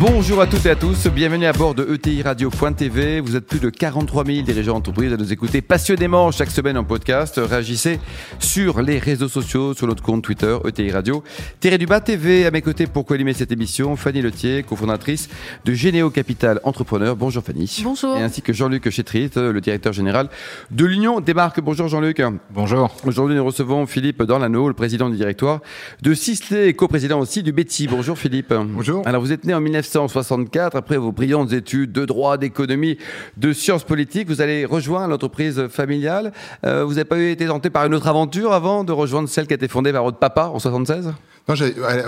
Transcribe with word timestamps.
Bonjour 0.00 0.40
à 0.40 0.46
toutes 0.46 0.64
et 0.66 0.70
à 0.70 0.76
tous, 0.76 1.08
bienvenue 1.08 1.46
à 1.46 1.52
bord 1.52 1.74
de 1.74 1.84
ETI 1.92 2.22
Radio.tv. 2.22 3.18
Vous 3.18 3.34
êtes 3.34 3.44
plus 3.44 3.58
de 3.58 3.68
43 3.68 4.24
000 4.24 4.42
dirigeants 4.42 4.74
d'entreprise 4.74 5.12
à 5.12 5.16
nous 5.16 5.32
écouter 5.32 5.60
passionnément 5.60 6.30
chaque 6.30 6.52
semaine 6.52 6.78
en 6.78 6.84
podcast. 6.84 7.40
Réagissez 7.42 7.98
sur 8.38 8.80
les 8.80 9.00
réseaux 9.00 9.26
sociaux, 9.26 9.74
sur 9.74 9.88
notre 9.88 10.04
compte 10.04 10.22
Twitter 10.22 10.56
ETI 10.64 10.92
Radio. 10.92 11.24
Thierry 11.58 11.78
Dubas 11.78 12.02
TV 12.02 12.46
à 12.46 12.52
mes 12.52 12.62
côtés 12.62 12.86
pour 12.86 13.06
co-animer 13.06 13.32
cette 13.32 13.50
émission. 13.50 13.96
Fanny 13.96 14.22
Letier, 14.22 14.62
cofondatrice 14.62 15.28
de 15.64 15.72
Généo 15.72 16.10
Capital 16.10 16.60
Entrepreneur. 16.62 17.16
Bonjour 17.16 17.42
Fanny. 17.42 17.80
Bonjour. 17.82 18.16
Et 18.16 18.22
ainsi 18.22 18.40
que 18.40 18.52
Jean-Luc 18.52 18.88
Chétrit, 18.90 19.32
le 19.34 19.60
directeur 19.60 19.92
général 19.92 20.28
de 20.70 20.84
l'Union 20.84 21.18
des 21.18 21.34
marques. 21.34 21.60
Bonjour 21.60 21.88
Jean-Luc. 21.88 22.22
Bonjour. 22.54 22.94
Aujourd'hui 23.04 23.34
nous 23.34 23.44
recevons 23.44 23.84
Philippe 23.86 24.22
Dorlano, 24.22 24.68
le 24.68 24.74
président 24.74 25.10
du 25.10 25.16
directoire 25.16 25.58
de 26.02 26.14
Sisley 26.14 26.68
et 26.68 26.74
co-président 26.74 27.18
aussi 27.18 27.42
du 27.42 27.50
Betty. 27.50 27.88
Bonjour 27.88 28.16
Philippe. 28.16 28.54
Bonjour. 28.54 29.04
Alors 29.04 29.20
vous 29.20 29.32
êtes 29.32 29.44
né 29.44 29.54
en 29.54 29.60
1900 29.60 29.87
1964, 29.88 30.76
après 30.76 30.96
vos 30.96 31.12
brillantes 31.12 31.52
études 31.52 31.92
de 31.92 32.04
droit, 32.04 32.36
d'économie, 32.36 32.98
de 33.36 33.52
sciences 33.52 33.84
politiques, 33.84 34.28
vous 34.28 34.40
allez 34.40 34.64
rejoindre 34.64 35.08
l'entreprise 35.08 35.68
familiale. 35.68 36.32
Euh, 36.64 36.84
vous 36.84 36.94
n'avez 36.94 37.04
pas 37.04 37.18
été 37.18 37.46
tenté 37.46 37.70
par 37.70 37.86
une 37.86 37.94
autre 37.94 38.08
aventure 38.08 38.52
avant 38.52 38.84
de 38.84 38.92
rejoindre 38.92 39.28
celle 39.28 39.46
qui 39.46 39.54
a 39.54 39.56
été 39.56 39.68
fondée 39.68 39.92
par 39.92 40.04
votre 40.04 40.18
papa 40.18 40.50
en 40.52 40.58
76 40.58 41.12
non, 41.48 41.54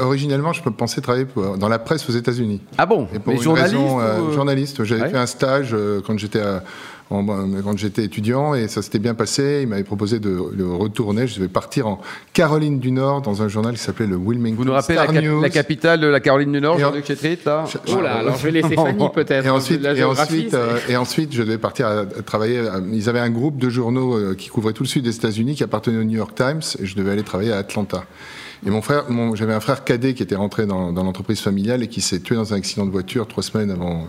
originellement, 0.00 0.52
je 0.52 0.62
pensais 0.62 1.00
travailler 1.00 1.26
dans 1.58 1.68
la 1.68 1.78
presse 1.78 2.06
aux 2.10 2.12
États-Unis. 2.12 2.60
Ah 2.76 2.84
bon? 2.84 3.08
Et 3.14 3.18
pour 3.18 3.40
journaliste, 3.40 3.74
euh, 3.78 4.32
journaliste. 4.32 4.84
J'avais 4.84 5.08
fait 5.08 5.16
un 5.16 5.26
stage 5.26 5.70
euh, 5.72 6.02
quand 6.06 6.18
j'étais 6.18 6.40
à 6.40 6.62
quand 7.10 7.76
j'étais 7.76 8.04
étudiant 8.04 8.54
et 8.54 8.68
ça 8.68 8.82
s'était 8.82 9.00
bien 9.00 9.14
passé. 9.14 9.60
Il 9.62 9.68
m'avait 9.68 9.84
proposé 9.84 10.20
de, 10.20 10.38
retourner. 10.62 11.26
Je 11.26 11.36
devais 11.36 11.48
partir 11.48 11.88
en 11.88 12.00
Caroline 12.32 12.78
du 12.78 12.92
Nord 12.92 13.22
dans 13.22 13.42
un 13.42 13.48
journal 13.48 13.74
qui 13.74 13.80
s'appelait 13.80 14.06
le 14.06 14.16
Wilmington 14.16 14.56
Vous 14.56 14.64
nous 14.64 14.72
rappelez 14.72 14.94
la, 14.94 15.06
la, 15.40 15.50
capitale 15.50 16.00
de 16.00 16.06
la 16.06 16.20
Caroline 16.20 16.52
du 16.52 16.60
Nord, 16.60 16.78
Jean-Luc 16.78 17.04
Chétrit, 17.04 17.38
là 17.44 17.64
Oh 17.88 18.00
là, 18.00 18.16
alors 18.16 18.36
je 18.36 18.44
vais 18.44 18.52
laisser 18.52 18.74
Fanny 18.76 19.08
peut-être. 19.12 19.44
Et 19.44 19.50
ensuite, 19.50 19.84
et, 19.84 20.04
ensuite, 20.04 20.54
euh, 20.54 20.78
et 20.88 20.96
ensuite, 20.96 21.34
je 21.34 21.42
devais 21.42 21.58
partir 21.58 21.88
à, 21.88 22.04
travailler. 22.22 22.62
ils 22.92 23.08
avaient 23.08 23.20
un 23.20 23.30
groupe 23.30 23.58
de 23.58 23.68
journaux 23.68 24.14
euh, 24.14 24.34
qui 24.34 24.48
couvrait 24.48 24.72
tout 24.72 24.84
le 24.84 24.88
sud 24.88 25.04
des 25.04 25.14
États-Unis 25.14 25.56
qui 25.56 25.64
appartenait 25.64 25.98
au 25.98 26.04
New 26.04 26.16
York 26.16 26.34
Times 26.34 26.62
et 26.78 26.86
je 26.86 26.94
devais 26.94 27.10
aller 27.10 27.24
travailler 27.24 27.52
à 27.52 27.58
Atlanta. 27.58 28.04
Et 28.66 28.70
mon 28.70 28.82
frère, 28.82 29.06
j'avais 29.34 29.54
un 29.54 29.60
frère 29.60 29.84
cadet 29.84 30.12
qui 30.12 30.22
était 30.22 30.34
rentré 30.34 30.66
dans, 30.66 30.92
dans 30.92 31.02
l'entreprise 31.02 31.40
familiale 31.40 31.82
et 31.82 31.88
qui 31.88 32.02
s'est 32.02 32.20
tué 32.20 32.36
dans 32.36 32.52
un 32.52 32.58
accident 32.58 32.84
de 32.84 32.90
voiture 32.90 33.26
trois 33.26 33.42
semaines 33.42 33.70
avant 33.70 34.06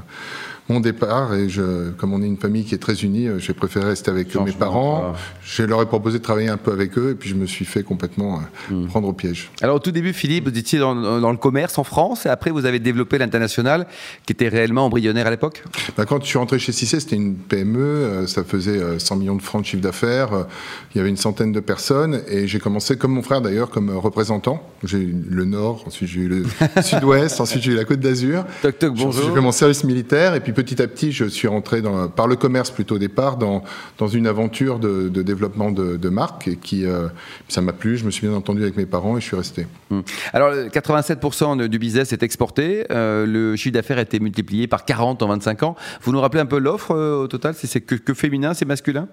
mon 0.70 0.80
départ. 0.80 1.34
Et 1.34 1.50
je, 1.50 1.92
comme 1.92 2.14
on 2.14 2.22
est 2.22 2.28
une 2.28 2.38
famille 2.38 2.64
qui 2.64 2.76
est 2.76 2.80
très 2.80 2.96
unie, 3.04 3.28
euh, 3.28 3.40
j'ai 3.40 3.54
préféré 3.54 3.88
rester 3.88 4.12
avec 4.12 4.34
mes 4.36 4.52
parents. 4.52 5.14
Je 5.44 5.64
leur 5.64 5.82
ai 5.82 5.86
proposé 5.86 6.20
de 6.20 6.24
travailler 6.24 6.50
un 6.50 6.58
peu 6.58 6.72
avec 6.72 6.98
eux 6.98 7.12
et 7.12 7.16
puis 7.16 7.30
je 7.30 7.36
me 7.36 7.46
suis 7.46 7.66
fait 7.66 7.84
complètement 7.84 8.40
euh, 8.72 8.74
hmm. 8.74 8.88
prendre 8.88 9.08
au 9.08 9.14
piège. 9.14 9.50
Alors 9.62 9.78
au 9.78 9.80
tout 9.80 9.92
début, 9.92 10.14
Philippe, 10.14 10.48
vous 10.50 10.58
étiez 10.58 10.80
dans, 10.80 10.94
le 10.94 11.38
commerce 11.38 11.78
en 11.78 11.84
France 11.84 12.26
et 12.26 12.30
après 12.30 12.52
vous 12.52 12.66
avez 12.66 12.80
développé 12.80 13.18
l'international 13.18 13.88
qui 14.26 14.34
était 14.34 14.48
réellement 14.48 14.86
embryonnaire 14.86 15.28
à 15.28 15.32
l'époque? 15.32 15.64
Bah, 15.98 16.06
Quand 16.06 16.22
je 16.22 16.28
suis 16.28 16.38
rentré 16.38 16.60
chez 16.60 16.72
Cissé, 16.72 17.00
c'était 17.00 17.16
une 17.16 17.36
PME, 17.36 17.80
euh, 17.80 18.28
ça 18.28 18.44
faisait 18.44 19.00
100 19.00 19.16
millions 19.18 19.36
de 19.36 19.42
francs 19.42 19.62
de 19.62 19.68
chiffre 19.68 19.82
d'affaires, 19.82 20.46
il 20.94 20.98
y 20.98 21.02
avait 21.02 21.10
une 21.10 21.18
centaine 21.18 21.52
de 21.52 21.60
personnes 21.60 22.22
et 22.28 22.48
j'ai 22.48 22.60
commencé 22.60 22.98
comme 22.98 23.12
mon 23.12 23.22
frère 23.22 23.42
d'ailleurs 23.42 23.70
comme 23.70 23.90
représentant. 23.96 24.64
J'ai 24.84 25.00
eu 25.00 25.16
le 25.30 25.46
Nord, 25.46 25.84
ensuite 25.88 26.10
j'ai 26.10 26.22
eu 26.22 26.28
le 26.28 26.44
Sud-Ouest, 26.82 27.42
ensuite 27.42 27.64
j'ai 27.64 27.74
eu 27.74 27.76
la 27.76 27.86
Côte 27.86 28.00
d'Azur. 28.00 28.46
Toc 28.62 28.80
toc, 28.80 28.94
bonjour. 28.96 29.26
J'ai 29.28 29.34
fait 29.34 29.42
mon 29.42 29.52
service 29.52 29.84
militaire 29.84 30.36
et 30.36 30.40
puis 30.40 30.51
petit 30.52 30.82
à 30.82 30.88
petit, 30.88 31.12
je 31.12 31.26
suis 31.26 31.48
rentré 31.48 31.82
dans, 31.82 32.08
par 32.08 32.28
le 32.28 32.36
commerce 32.36 32.72
plutôt 32.72 32.96
au 32.96 33.00
départ 33.00 33.38
dans, 33.38 33.64
dans 33.98 34.08
une 34.08 34.28
aventure 34.28 34.80
de, 34.80 35.10
développement 35.10 35.72
de, 35.72 35.98
de 35.98 36.10
marque 36.10 36.48
et 36.48 36.56
qui, 36.56 36.86
euh, 36.86 37.08
ça 37.48 37.62
m'a 37.62 37.74
plu. 37.74 37.98
Je 37.98 38.06
me 38.06 38.12
suis 38.12 38.28
bien 38.28 38.36
entendu 38.36 38.62
avec 38.62 38.78
mes 38.78 38.86
parents 38.86 39.18
et 39.18 39.22
je 39.22 39.26
suis 39.26 39.36
resté. 39.36 39.68
Hum. 39.90 40.04
Alors, 40.34 40.54
87% 40.54 41.68
du 41.68 41.80
business 41.80 42.14
est 42.14 42.24
exporté. 42.24 42.86
Euh, 42.92 43.26
le 43.26 43.56
chiffre 43.56 43.74
d'affaires 43.74 43.98
a 43.98 44.02
été 44.02 44.20
multiplié 44.20 44.68
par 44.68 44.86
40 44.86 45.22
en 45.24 45.28
25 45.28 45.64
ans. 45.64 45.76
Vous 46.02 46.12
nous 46.12 46.22
rappelez 46.22 46.42
un 46.42 46.46
peu 46.46 46.60
l'offre 46.60 46.92
euh, 46.92 47.24
au 47.24 47.28
total? 47.28 47.54
C'est 47.56 47.82
que, 47.82 47.96
que, 47.96 48.14
féminin, 48.14 48.54
c'est 48.54 48.66
masculin? 48.66 49.08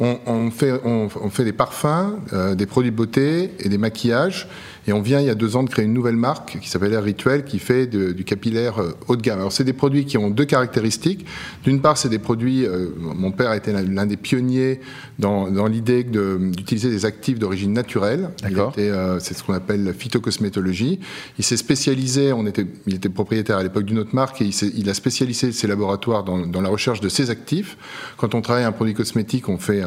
On, 0.00 0.50
fait, 0.50 0.72
on, 0.84 1.08
fait 1.30 1.44
des 1.44 1.52
parfums, 1.52 2.18
des 2.54 2.66
produits 2.66 2.90
de 2.90 2.96
beauté 2.96 3.52
et 3.60 3.68
des 3.68 3.78
maquillages. 3.78 4.48
Et 4.86 4.92
on 4.92 5.00
vient 5.00 5.20
il 5.20 5.26
y 5.26 5.30
a 5.30 5.34
deux 5.34 5.56
ans 5.56 5.62
de 5.62 5.70
créer 5.70 5.84
une 5.84 5.94
nouvelle 5.94 6.16
marque 6.16 6.58
qui 6.60 6.68
s'appelle 6.68 6.92
Air 6.92 7.02
Rituel 7.02 7.44
qui 7.44 7.58
fait 7.58 7.86
du 7.86 8.24
capillaire 8.24 8.78
euh, 8.78 8.92
haut 9.08 9.16
de 9.16 9.22
gamme. 9.22 9.38
Alors 9.38 9.52
c'est 9.52 9.64
des 9.64 9.72
produits 9.72 10.04
qui 10.04 10.18
ont 10.18 10.30
deux 10.30 10.44
caractéristiques. 10.44 11.26
D'une 11.64 11.80
part, 11.80 11.96
c'est 11.96 12.08
des 12.08 12.18
produits, 12.18 12.66
euh, 12.66 12.88
mon 12.98 13.30
père 13.30 13.52
était 13.52 13.72
l'un 13.72 14.06
des 14.06 14.16
pionniers 14.16 14.80
dans, 15.18 15.50
dans 15.50 15.66
l'idée 15.66 16.04
d'utiliser 16.04 16.90
des 16.90 17.06
actifs 17.06 17.38
d'origine 17.38 17.72
naturelle. 17.72 18.30
Euh, 18.78 19.18
c'est 19.20 19.34
ce 19.34 19.42
qu'on 19.42 19.54
appelle 19.54 19.84
la 19.84 19.92
phytocosmétologie. 19.92 21.00
Il 21.38 21.44
s'est 21.44 21.56
spécialisé, 21.56 22.32
on 22.32 22.46
était, 22.46 22.66
il 22.86 22.94
était 22.94 23.08
propriétaire 23.08 23.58
à 23.58 23.62
l'époque 23.62 23.84
d'une 23.84 23.98
autre 23.98 24.14
marque 24.14 24.42
et 24.42 24.46
il, 24.46 24.54
il, 24.76 24.88
a 24.90 24.94
spécialisé 24.94 25.52
ses 25.52 25.66
laboratoires 25.66 26.24
dans, 26.24 26.46
dans, 26.46 26.60
la 26.60 26.68
recherche 26.68 27.00
de 27.00 27.08
ces 27.08 27.30
actifs. 27.30 27.76
Quand 28.16 28.34
on 28.34 28.42
travaille 28.42 28.64
un 28.64 28.72
produit 28.72 28.94
cosmétique, 28.94 29.48
on, 29.48 29.58
fait, 29.58 29.82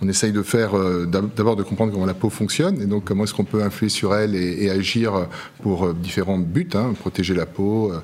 on 0.00 0.08
essaye 0.08 0.32
de 0.32 0.42
faire, 0.42 0.72
d'abord 1.06 1.56
de 1.56 1.62
comprendre 1.62 1.92
comment 1.92 2.06
la 2.06 2.14
peau 2.14 2.30
fonctionne 2.30 2.80
et 2.80 2.86
donc 2.86 3.04
comment 3.04 3.24
est-ce 3.24 3.34
qu'on 3.34 3.44
peut 3.44 3.62
influer 3.62 3.88
sur 3.88 4.14
elle 4.14 4.34
et, 4.34 4.41
agir 4.70 5.28
pour 5.62 5.86
euh, 5.86 5.92
différents 5.92 6.38
buts, 6.38 6.68
hein, 6.74 6.94
protéger 6.98 7.34
la 7.34 7.46
peau, 7.46 7.92
euh, 7.92 8.00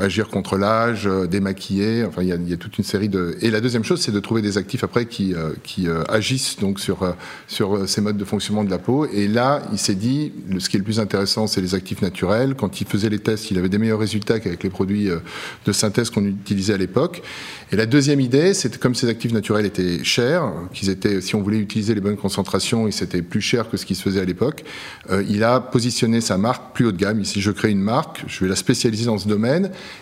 agir 0.00 0.28
contre 0.28 0.56
l'âge, 0.56 1.08
démaquiller. 1.30 2.04
Enfin, 2.04 2.22
il 2.22 2.28
y, 2.28 2.52
a, 2.52 2.56
toute 2.56 2.78
une 2.78 2.84
série 2.84 3.08
de. 3.08 3.36
Et 3.40 3.50
la 3.50 3.60
deuxième 3.60 3.84
chose, 3.84 4.00
c'est 4.00 4.12
de 4.12 4.20
trouver 4.20 4.42
des 4.42 4.58
actifs 4.58 4.84
après 4.84 5.06
qui, 5.06 5.34
qui 5.62 5.86
agissent 6.08 6.56
donc 6.58 6.80
sur 6.80 7.14
sur 7.48 7.88
ces 7.88 8.00
modes 8.00 8.16
de 8.16 8.24
fonctionnement 8.24 8.64
de 8.64 8.70
la 8.70 8.78
peau. 8.78 9.06
Et 9.06 9.28
là, 9.28 9.62
il 9.72 9.78
s'est 9.78 9.94
dit, 9.94 10.32
ce 10.58 10.68
qui 10.68 10.76
est 10.76 10.78
le 10.78 10.84
plus 10.84 11.00
intéressant, 11.00 11.46
c'est 11.46 11.60
les 11.60 11.74
actifs 11.74 12.02
naturels. 12.02 12.54
Quand 12.54 12.80
il 12.80 12.86
faisait 12.86 13.08
les 13.08 13.18
tests, 13.18 13.50
il 13.50 13.58
avait 13.58 13.68
des 13.68 13.78
meilleurs 13.78 13.98
résultats 13.98 14.40
qu'avec 14.40 14.62
les 14.62 14.70
produits 14.70 15.08
de 15.64 15.72
synthèse 15.72 16.10
qu'on 16.10 16.24
utilisait 16.24 16.74
à 16.74 16.78
l'époque. 16.78 17.22
Et 17.72 17.76
la 17.76 17.86
deuxième 17.86 18.20
idée, 18.20 18.54
c'est 18.54 18.78
comme 18.78 18.94
ces 18.94 19.08
actifs 19.08 19.32
naturels 19.32 19.66
étaient 19.66 20.02
chers, 20.04 20.52
qu'ils 20.72 20.90
étaient, 20.90 21.20
si 21.20 21.34
on 21.34 21.42
voulait 21.42 21.58
utiliser 21.58 21.94
les 21.94 22.00
bonnes 22.00 22.16
concentrations, 22.16 22.90
c'était 22.90 23.22
plus 23.22 23.40
cher 23.40 23.68
que 23.68 23.76
ce 23.76 23.86
qui 23.86 23.94
se 23.94 24.02
faisait 24.02 24.20
à 24.20 24.24
l'époque. 24.24 24.64
il 25.28 25.44
a 25.44 25.60
positionné 25.60 26.20
sa 26.20 26.38
marque 26.38 26.74
plus 26.74 26.86
haut 26.86 26.92
de 26.92 26.96
gamme. 26.96 27.20
Ici, 27.20 27.40
je 27.40 27.50
crée 27.50 27.70
une 27.70 27.80
marque, 27.80 28.24
je 28.26 28.44
vais 28.44 28.48
la 28.48 28.56
spécialiser 28.56 29.06
dans 29.06 29.18
ce 29.18 29.28
domaine 29.28 29.55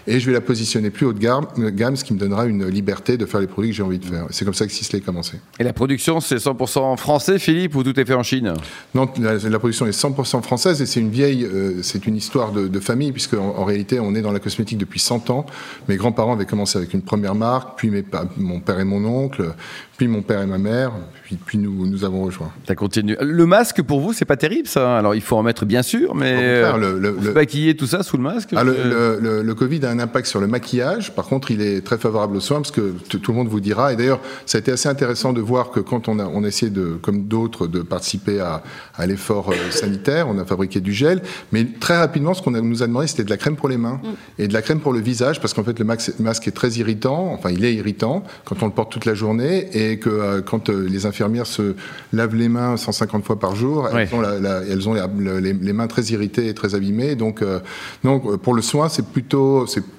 et 0.07 0.21
je 0.21 0.27
vais 0.27 0.33
la 0.33 0.41
positionner 0.41 0.91
plus 0.91 1.07
haut 1.07 1.13
de 1.13 1.19
gamme, 1.19 1.97
ce 1.97 2.05
qui 2.05 2.15
me 2.15 2.19
donnera 2.19 2.47
une 2.47 2.67
liberté 2.67 3.17
de 3.17 3.27
faire 3.27 3.41
les 3.41 3.47
produits 3.47 3.71
que 3.71 3.77
j'ai 3.77 3.83
envie 3.83 3.99
de 3.99 4.05
faire. 4.05 4.27
C'est 4.31 4.45
comme 4.45 4.55
ça 4.55 4.67
que 4.67 4.73
Sisley 4.73 5.01
a 5.01 5.05
commencé. 5.05 5.39
Et 5.59 5.65
la 5.65 5.73
production, 5.73 6.21
c'est 6.21 6.37
100% 6.37 6.97
français, 6.97 7.39
Philippe, 7.39 7.75
ou 7.75 7.83
tout 7.83 7.99
est 7.99 8.05
fait 8.05 8.15
en 8.15 8.23
Chine? 8.23 8.55
Non, 8.95 9.09
la, 9.19 9.59
production 9.59 9.87
est 9.87 9.99
100% 9.99 10.43
française 10.43 10.81
et 10.83 10.87
c'est 10.87 11.01
une 11.01 11.11
vieille, 11.11 11.45
euh, 11.45 11.83
c'est 11.83 12.07
une 12.07 12.17
histoire 12.17 12.53
de, 12.53 12.81
famille, 12.81 13.13
puisque 13.13 13.35
en, 13.35 13.65
réalité, 13.65 14.01
on 14.01 14.15
est 14.15 14.21
dans 14.21 14.33
la 14.33 14.41
cosmétique 14.41 14.79
depuis 14.79 15.01
100 15.01 15.31
ans. 15.31 15.47
Mes 15.89 15.97
grands-parents 15.97 16.35
avaient 16.35 16.45
commencé 16.45 16.79
avec 16.79 16.93
une 16.93 17.03
première 17.03 17.35
marque, 17.35 17.79
puis 17.79 17.91
mes, 17.91 18.05
mon 18.37 18.61
père 18.61 18.81
et 18.81 18.85
mon 18.85 19.05
oncle, 19.05 19.55
puis 19.97 20.09
mon 20.09 20.23
père 20.23 20.43
et 20.43 20.47
ma 20.47 20.59
mère, 20.59 20.93
puis, 21.23 21.37
puis 21.37 21.59
nous, 21.59 21.87
nous 21.87 22.05
avons 22.05 22.25
rejoint. 22.25 22.53
Ça 22.67 22.75
continue. 22.75 23.17
Le 23.21 23.47
masque, 23.47 23.83
pour 23.83 24.01
vous, 24.01 24.13
c'est 24.13 24.25
pas 24.25 24.37
terrible, 24.37 24.67
ça? 24.67 24.99
Alors, 24.99 25.15
il 25.15 25.21
faut 25.21 25.37
en 25.37 25.43
mettre, 25.43 25.65
bien 25.65 25.83
sûr, 25.83 26.15
mais 26.15 26.35
euh, 26.37 26.77
le, 26.77 26.99
le, 26.99 27.17
le, 27.21 27.33
maquiller 27.33 27.77
tout 27.77 27.87
ça 27.87 28.03
sous 28.03 28.17
le 28.17 28.23
masque? 28.23 28.51
Ah, 28.57 28.65
le, 28.65 29.44
le, 29.45 29.55
Covid 29.55 29.85
a 29.85 29.91
un 29.91 29.99
impact 29.99 30.27
sur 30.27 30.41
le 30.41 30.47
maquillage. 30.47 31.15
Par 31.15 31.27
contre, 31.27 31.51
il 31.51 31.61
est 31.61 31.85
très 31.85 31.99
favorable 31.99 32.37
aux 32.37 32.41
soins, 32.41 32.59
parce 32.59 32.71
que 32.71 32.95
tout 33.09 33.33
le 33.33 33.37
monde 33.37 33.49
vous 33.49 33.61
dira, 33.61 33.93
et 33.93 33.97
d'ailleurs, 33.97 34.21
ça 34.47 34.59
a 34.59 34.61
été 34.61 34.73
assez 34.73 34.89
intéressant 34.89 35.33
de 35.33 35.41
voir 35.41 35.71
que 35.71 35.81
quand 35.81 36.09
on 36.09 36.19
a, 36.19 36.27
on 36.27 36.45
a 36.45 36.49
essayé, 36.49 36.71
de, 36.71 36.99
comme 37.01 37.25
d'autres, 37.25 37.67
de 37.67 37.81
participer 37.83 38.41
à, 38.41 38.63
à 38.97 39.07
l'effort 39.07 39.51
euh, 39.51 39.71
sanitaire, 39.71 40.29
on 40.29 40.39
a 40.39 40.45
fabriqué 40.45 40.81
du 40.81 40.93
gel, 40.93 41.23
mais 41.53 41.67
très 41.81 41.97
rapidement, 41.97 42.35
ce 42.35 42.43
qu'on 42.43 42.51
nous 42.51 42.83
a 42.83 42.87
demandé, 42.87 43.07
c'était 43.07 43.25
de 43.25 43.31
la 43.31 43.37
crème 43.37 43.57
pour 43.57 43.69
les 43.69 43.77
mains 43.77 44.01
mm. 44.03 44.43
et 44.43 44.49
de 44.49 44.53
la 44.53 44.63
crème 44.63 44.81
pour 44.81 44.93
le 44.93 45.01
visage, 45.01 45.41
parce 45.41 45.55
qu'en 45.55 45.65
fait, 45.65 45.79
le 45.79 45.85
masque 45.85 46.49
est 46.49 46.55
très 46.55 46.71
irritant, 46.73 47.33
enfin, 47.33 47.51
il 47.51 47.65
est 47.65 47.75
irritant 47.75 48.25
quand 48.45 48.63
on 48.63 48.67
le 48.67 48.73
porte 48.73 48.93
toute 48.93 49.05
la 49.05 49.15
journée, 49.15 49.69
et 49.73 49.99
que 49.99 50.11
euh, 50.11 50.43
quand 50.43 50.69
euh, 50.69 50.87
les 50.89 51.07
infirmières 51.07 51.47
se 51.47 51.75
lavent 52.13 52.35
les 52.35 52.49
mains 52.49 52.77
150 52.77 53.25
fois 53.25 53.39
par 53.39 53.55
jour, 53.55 53.89
elles 53.89 54.09
ont, 54.15 54.23
elles 54.23 54.89
ont 54.89 54.95
les, 55.41 55.73
mains 55.73 55.87
très 55.87 56.03
irritées 56.05 56.49
et 56.49 56.55
très 56.55 56.75
abîmées. 56.75 57.15
Donc, 57.15 57.43
euh, 57.43 57.61
donc 58.03 58.37
pour 58.37 58.55
le 58.55 58.63
soin, 58.63 58.89
c'est 58.89 59.07
plutôt, 59.07 59.34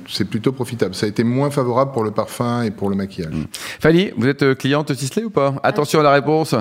c'est 0.08 0.26
plutôt 0.26 0.52
profitable. 0.52 0.96
Ça 0.96 1.06
a 1.06 1.10
été 1.10 1.24
moins 1.24 1.50
favorable 1.50 1.92
pour 1.92 2.04
le 2.04 2.12
parfum 2.12 2.64
et 2.64 2.72
pour 2.72 2.90
le 2.90 2.96
maquillage. 2.96 3.34
Mmh. 3.34 3.46
Fanny, 3.80 4.12
vous 4.18 4.28
êtes 4.28 4.58
cliente 4.58 4.94
Sisley 4.94 5.24
ou 5.24 5.30
pas? 5.30 5.56
Attention 5.64 6.00
à 6.00 6.04
la 6.04 6.12
réponse. 6.12 6.56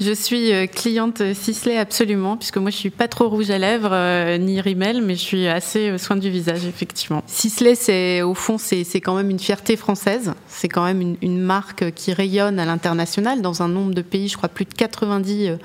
Je 0.00 0.12
suis 0.12 0.52
cliente 0.68 1.22
Sisley 1.34 1.78
absolument, 1.78 2.36
puisque 2.36 2.58
moi 2.58 2.70
je 2.70 2.76
suis 2.76 2.90
pas 2.90 3.08
trop 3.08 3.28
rouge 3.28 3.50
à 3.50 3.58
lèvres 3.58 4.36
ni 4.38 4.60
rimel, 4.60 5.02
mais 5.02 5.14
je 5.14 5.20
suis 5.20 5.46
assez 5.46 5.96
soin 5.98 6.16
du 6.16 6.30
visage 6.30 6.64
effectivement. 6.66 7.22
Sisley, 7.26 7.74
c'est 7.74 8.22
au 8.22 8.34
fond, 8.34 8.58
c'est 8.58 8.84
quand 9.00 9.14
même 9.14 9.30
une 9.30 9.38
fierté 9.38 9.76
française. 9.76 10.32
C'est 10.48 10.68
quand 10.68 10.84
même 10.84 11.00
une, 11.00 11.16
une 11.22 11.40
marque 11.40 11.92
qui 11.92 12.12
rayonne 12.12 12.58
à 12.58 12.64
l'international 12.64 13.42
dans 13.42 13.62
un 13.62 13.68
nombre 13.68 13.94
de 13.94 14.02
pays, 14.02 14.28
je 14.28 14.36
crois 14.36 14.48
plus 14.48 14.64
de 14.64 14.74
90 14.74 15.48
euh, 15.48 15.56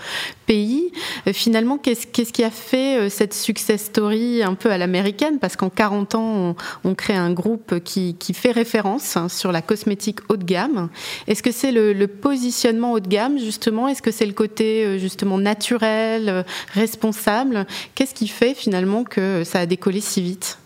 pays. 0.45 0.91
Euh, 1.27 1.33
finalement, 1.33 1.77
qu'est-ce 1.77 2.05
qui 2.05 2.43
a 2.43 2.49
fait 2.49 2.99
euh, 2.99 3.09
cette 3.09 3.33
success 3.33 3.85
story 3.85 4.43
un 4.43 4.53
peu 4.53 4.71
à 4.71 4.77
l'américaine? 4.77 5.39
Parce 5.39 5.55
qu'en 5.55 5.69
40 5.69 6.15
ans, 6.15 6.26
on, 6.83 6.95
crée 6.95 7.15
un 7.15 7.31
groupe 7.31 7.79
qui, 7.83 8.15
fait 8.33 8.51
référence 8.51 9.17
hein, 9.17 9.29
sur 9.29 9.51
la 9.51 9.61
cosmétique 9.61 10.19
haut 10.29 10.37
de 10.37 10.43
gamme. 10.43 10.89
Est-ce 11.27 11.43
que 11.43 11.51
c'est 11.51 11.71
le, 11.71 12.07
positionnement 12.07 12.93
haut 12.93 12.99
de 12.99 13.07
gamme, 13.07 13.37
justement? 13.37 13.87
Est-ce 13.87 14.01
que 14.01 14.11
c'est 14.11 14.25
le 14.25 14.33
côté, 14.33 14.85
euh, 14.85 14.97
justement, 14.97 15.37
naturel, 15.37 16.29
euh, 16.29 16.43
responsable? 16.73 17.65
Qu'est-ce 17.95 18.13
qui 18.13 18.27
fait, 18.27 18.53
finalement, 18.53 19.03
que 19.03 19.43
ça 19.43 19.59
a 19.59 19.65
décollé 19.65 20.01
si 20.01 20.21
vite? 20.21 20.57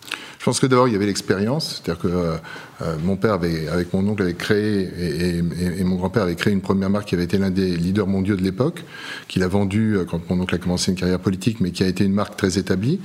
Je 0.42 0.46
pense 0.46 0.58
que 0.58 0.66
d'abord, 0.66 0.88
il 0.88 0.92
y 0.92 0.96
avait 0.96 1.06
l'expérience. 1.06 1.80
C'est-à-dire 1.84 2.02
que 2.02 2.08
euh, 2.08 2.36
euh, 2.82 2.96
mon 3.04 3.14
père, 3.14 3.34
avait, 3.34 3.68
avec 3.68 3.92
mon 3.94 4.04
oncle, 4.08 4.22
avait 4.22 4.34
créé, 4.34 4.88
et, 4.98 5.84
mon 5.84 5.94
grand-père 5.94 6.24
avait 6.24 6.34
créé 6.34 6.52
une 6.52 6.60
première 6.60 6.90
marque 6.90 7.06
qui 7.06 7.14
avait 7.14 7.22
été 7.22 7.38
l'un 7.38 7.50
des 7.50 7.76
leaders 7.76 8.08
mondiaux 8.08 8.34
de 8.34 8.42
l'époque, 8.42 8.82
qu'il 9.28 9.44
a 9.44 9.46
vendu 9.46 9.94
euh, 9.94 10.04
quand 10.04 10.28
mon 10.28 10.40
oncle 10.40 10.56
a 10.56 10.58
commencé 10.58 10.90
une 10.90 10.98
carrière 10.98 11.20
politique, 11.20 11.60
mais 11.60 11.70
qui 11.70 11.84
a 11.84 11.86
été 11.86 12.02
une 12.02 12.12
marque 12.12 12.36
très 12.36 12.58
établie. 12.58 12.98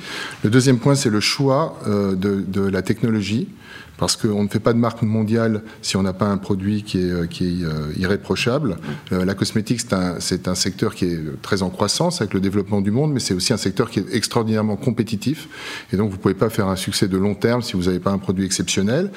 Le 0.44 0.50
deuxième 0.50 0.80
point, 0.80 0.96
c'est 0.96 1.12
le 1.12 1.20
choix 1.20 1.78
de, 1.86 2.68
la 2.70 2.82
technologie 2.82 3.48
parce 3.98 4.16
qu'on 4.16 4.44
ne 4.44 4.48
fait 4.48 4.60
pas 4.60 4.74
de 4.74 4.78
marque 4.78 5.02
mondiale 5.02 5.64
si 5.82 5.98
on 5.98 6.04
n'a 6.04 6.14
pas 6.14 6.26
un 6.26 6.38
produit 6.38 6.84
qui 6.84 7.00
est, 7.00 7.12
euh, 7.12 7.28
euh, 7.42 7.92
irréprochable. 7.98 8.78
Euh, 9.12 9.26
la 9.26 9.34
cosmétique, 9.34 9.82
c'est 10.20 10.48
un, 10.48 10.56
secteur 10.56 10.96
qui 10.96 11.06
est 11.06 11.20
très 11.42 11.62
en 11.62 11.70
croissance 11.70 12.22
avec 12.22 12.34
le 12.34 12.40
développement 12.40 12.82
du 12.82 12.92
monde, 12.92 13.12
mais 13.12 13.20
c'est 13.20 13.34
aussi 13.34 13.54
un 13.54 13.58
secteur 13.58 13.90
qui 13.90 14.00
est 14.00 14.06
extraordinairement 14.14 14.76
compétitif. 14.76 15.48
Et 15.92 15.98
donc, 15.98 16.10
vous 16.10 16.18
ne 16.18 16.22
pouvez 16.22 16.34
pas 16.34 16.50
faire 16.50 16.68
un 16.68 16.76
succès 16.76 17.08
de 17.08 17.18
long 17.18 17.36
terme 17.36 17.62
si 17.62 17.74
vous 17.74 17.84
n'avez 17.84 18.00
pas 18.00 18.12
un 18.12 18.18
produit 18.18 18.46
exceptionnel. 18.46 19.12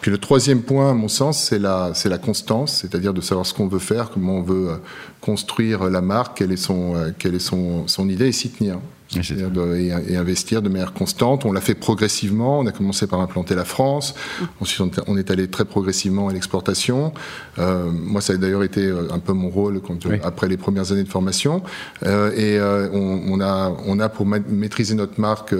Puis 0.00 0.10
le 0.10 0.18
troisième 0.18 0.62
point, 0.62 0.90
à 0.90 0.94
mon 0.94 1.08
sens, 1.08 1.42
c'est 1.42 1.58
la, 1.58 1.92
constance, 2.22 2.78
c'est-à-dire 2.80 3.14
de 3.14 3.20
savoir 3.20 3.46
ce 3.46 3.54
qu'on 3.54 3.68
veut 3.68 3.78
faire, 3.78 4.10
comment 4.10 4.38
on 4.38 4.42
veut 4.42 4.70
construire 5.20 5.84
la 5.84 6.00
marque, 6.00 6.38
quelle 6.38 6.52
est 6.52 6.56
son 7.38 8.08
idée 8.08 8.28
et 8.28 8.32
s'y 8.32 8.50
tenir 8.50 8.78
et, 9.16 10.16
investir 10.16 10.62
de 10.62 10.68
manière 10.68 10.92
constante. 10.92 11.44
On 11.44 11.52
l'a 11.52 11.60
fait 11.60 11.74
progressivement. 11.74 12.60
On 12.60 12.66
a 12.66 12.72
commencé 12.72 13.06
par 13.06 13.20
implanter 13.20 13.54
la 13.54 13.64
France. 13.64 14.14
Ensuite, 14.60 15.00
on 15.06 15.16
est 15.16 15.30
allé 15.30 15.48
très 15.48 15.64
progressivement 15.64 16.28
à 16.28 16.32
l'exportation. 16.32 17.12
Euh, 17.58 17.90
moi, 17.90 18.20
ça 18.20 18.34
a 18.34 18.36
d'ailleurs 18.36 18.62
été 18.62 18.86
euh, 18.86 19.08
un 19.10 19.18
peu 19.18 19.32
mon 19.32 19.50
rôle 19.50 19.80
quand, 19.80 19.98
après 20.22 20.48
les 20.48 20.56
premières 20.56 20.92
années 20.92 21.04
de 21.04 21.08
formation. 21.08 21.62
Euh, 22.04 22.32
et 22.32 22.60
on, 22.92 23.40
a, 23.40 23.72
on 23.86 24.00
a 24.00 24.08
pour 24.08 24.26
maîtriser 24.26 24.94
notre 24.94 25.20
marque 25.20 25.54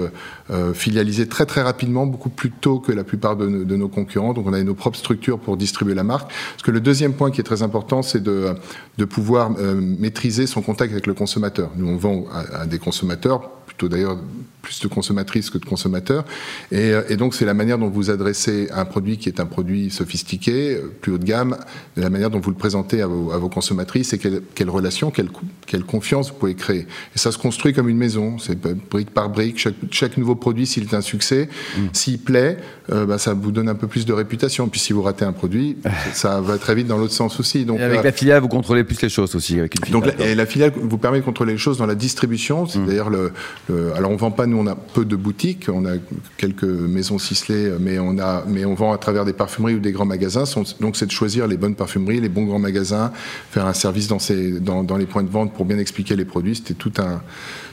filialisé 0.73 1.27
très 1.27 1.45
très 1.45 1.61
rapidement, 1.61 2.05
beaucoup 2.05 2.29
plus 2.29 2.51
tôt 2.51 2.79
que 2.79 2.91
la 2.91 3.03
plupart 3.03 3.35
de, 3.35 3.47
nos 3.47 3.87
concurrents. 3.87 4.33
Donc, 4.33 4.47
on 4.47 4.53
a 4.53 4.61
nos 4.63 4.73
propres 4.73 4.97
structures 4.97 5.39
pour 5.39 5.57
distribuer 5.57 5.95
la 5.95 6.03
marque. 6.03 6.29
Parce 6.29 6.63
que 6.63 6.71
le 6.71 6.79
deuxième 6.79 7.13
point 7.13 7.31
qui 7.31 7.41
est 7.41 7.45
très 7.45 7.63
important, 7.63 8.01
c'est 8.01 8.21
de, 8.21 8.55
de 8.97 9.05
pouvoir 9.05 9.51
maîtriser 9.51 10.47
son 10.47 10.61
contact 10.61 10.91
avec 10.91 11.07
le 11.07 11.13
consommateur. 11.13 11.69
Nous, 11.75 11.87
on 11.87 11.97
vend 11.97 12.25
à 12.53 12.65
des 12.65 12.79
consommateurs 12.79 13.42
plutôt 13.77 13.89
d'ailleurs 13.89 14.17
plus 14.63 14.79
de 14.79 14.87
consommatrices 14.87 15.51
que 15.51 15.59
de 15.59 15.65
consommateurs. 15.65 16.25
Et, 16.71 16.91
euh, 16.91 17.03
et 17.09 17.17
donc, 17.17 17.35
c'est 17.35 17.45
la 17.45 17.53
manière 17.53 17.77
dont 17.77 17.89
vous 17.89 18.09
adressez 18.09 18.69
un 18.71 18.85
produit 18.85 19.17
qui 19.17 19.29
est 19.29 19.39
un 19.39 19.45
produit 19.45 19.91
sophistiqué, 19.91 20.75
euh, 20.75 20.91
plus 21.01 21.11
haut 21.11 21.17
de 21.17 21.25
gamme, 21.25 21.57
de 21.97 22.01
la 22.01 22.09
manière 22.09 22.29
dont 22.29 22.39
vous 22.39 22.49
le 22.49 22.55
présentez 22.55 23.01
à 23.01 23.07
vos, 23.07 23.31
à 23.31 23.37
vos 23.37 23.49
consommatrices 23.49 24.13
et 24.13 24.17
quelle, 24.17 24.41
quelle 24.55 24.69
relation, 24.69 25.11
quelle, 25.11 25.29
quelle, 25.67 25.83
confiance 25.83 26.29
vous 26.29 26.37
pouvez 26.37 26.55
créer. 26.55 26.87
Et 27.13 27.19
ça 27.19 27.33
se 27.33 27.37
construit 27.37 27.73
comme 27.73 27.89
une 27.89 27.97
maison, 27.97 28.39
c'est 28.39 28.57
brique 28.57 29.11
par 29.11 29.29
brique. 29.29 29.59
Chaque, 29.59 29.75
chaque 29.91 30.17
nouveau 30.17 30.35
produit, 30.35 30.65
s'il 30.65 30.83
est 30.83 30.93
un 30.93 31.01
succès, 31.01 31.49
mm. 31.77 31.81
s'il 31.91 32.19
plaît, 32.19 32.57
euh, 32.89 33.05
bah, 33.05 33.17
ça 33.17 33.33
vous 33.33 33.51
donne 33.51 33.67
un 33.67 33.75
peu 33.75 33.87
plus 33.87 34.05
de 34.05 34.13
réputation. 34.13 34.69
Puis 34.69 34.79
si 34.79 34.93
vous 34.93 35.01
ratez 35.01 35.25
un 35.25 35.33
produit, 35.33 35.75
ça 36.13 36.39
va 36.39 36.57
très 36.57 36.73
vite 36.73 36.87
dans 36.87 36.97
l'autre 36.97 37.13
sens 37.13 37.37
aussi. 37.37 37.65
Donc, 37.65 37.79
et 37.79 37.83
avec 37.83 38.03
la 38.03 38.13
filiale, 38.13 38.41
vous 38.41 38.47
contrôlez 38.47 38.85
plus 38.85 39.01
les 39.01 39.09
choses 39.09 39.35
aussi. 39.35 39.59
Avec 39.59 39.75
une 39.75 39.91
donc, 39.91 40.05
la, 40.05 40.25
et 40.25 40.35
la 40.35 40.45
filiale 40.45 40.71
vous 40.73 40.97
permet 40.97 41.19
de 41.19 41.25
contrôler 41.25 41.51
les 41.51 41.59
choses 41.59 41.77
dans 41.77 41.85
la 41.85 41.95
distribution. 41.95 42.65
C'est 42.65 42.85
d'ailleurs 42.85 43.09
le, 43.09 43.33
le, 43.67 43.93
alors 43.93 44.09
on 44.09 44.15
vend 44.15 44.31
pas 44.31 44.47
on 44.53 44.67
a 44.67 44.75
peu 44.75 45.05
de 45.05 45.15
boutiques, 45.15 45.67
on 45.71 45.85
a 45.85 45.93
quelques 46.37 46.63
maisons 46.63 47.17
ciselées, 47.17 47.73
mais 47.79 47.99
on, 47.99 48.17
a, 48.19 48.43
mais 48.47 48.65
on 48.65 48.73
vend 48.73 48.93
à 48.93 48.97
travers 48.97 49.25
des 49.25 49.33
parfumeries 49.33 49.75
ou 49.75 49.79
des 49.79 49.91
grands 49.91 50.05
magasins. 50.05 50.43
Donc, 50.79 50.95
c'est 50.95 51.05
de 51.05 51.11
choisir 51.11 51.47
les 51.47 51.57
bonnes 51.57 51.75
parfumeries, 51.75 52.19
les 52.19 52.29
bons 52.29 52.45
grands 52.45 52.59
magasins, 52.59 53.11
faire 53.51 53.65
un 53.65 53.73
service 53.73 54.07
dans, 54.07 54.19
ces, 54.19 54.59
dans, 54.59 54.97
les 54.97 55.05
points 55.05 55.23
de 55.23 55.29
vente 55.29 55.53
pour 55.53 55.65
bien 55.65 55.77
expliquer 55.77 56.15
les 56.15 56.25
produits. 56.25 56.55
C'était 56.55 56.73
tout 56.73 56.93
un, 56.97 57.21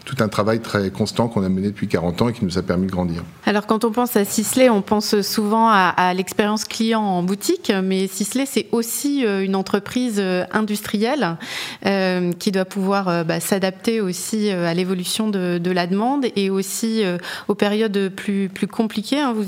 tout 0.05 0.17
un 0.21 0.29
travail 0.29 0.61
très 0.61 0.91
constant 0.91 1.29
qu'on 1.29 1.45
a 1.45 1.49
mené 1.49 1.69
depuis 1.69 1.89
40 1.89 2.23
ans 2.23 2.29
et 2.29 2.33
qui 2.33 2.45
nous 2.45 2.59
a 2.59 2.63
permis 2.63 2.87
de 2.87 2.91
grandir. 2.91 3.23
Alors 3.47 3.67
quand 3.67 3.85
on 3.85 3.93
pense 3.93 4.17
à 4.17 4.25
Sisley, 4.25 4.69
on 4.69 4.83
pense 4.83 5.21
souvent 5.21 5.69
à, 5.69 6.15
l'expérience 6.15 6.65
client 6.65 7.03
en 7.03 7.23
boutique, 7.23 7.73
mais 7.83 8.07
Sisley 8.07 8.47
c'est 8.47 8.67
aussi 8.73 9.25
euh, 9.25 9.45
une 9.45 9.55
entreprise 9.55 10.17
euh, 10.19 10.45
industrielle 10.53 11.37
euh, 11.87 12.33
qui 12.33 12.51
doit 12.51 12.65
pouvoir 12.65 13.25
bah, 13.25 13.41
s'adapter 13.41 14.01
aussi 14.01 14.51
à 14.51 14.75
l'évolution 14.75 15.29
de, 15.29 15.71
la 15.71 15.87
demande 15.87 16.27
et 16.35 16.51
aussi 16.51 16.70
aux 17.49 17.55
périodes 17.55 18.11
plus, 18.15 18.51
compliquées. 18.71 19.21
Hein. 19.21 19.33
Vous, 19.33 19.45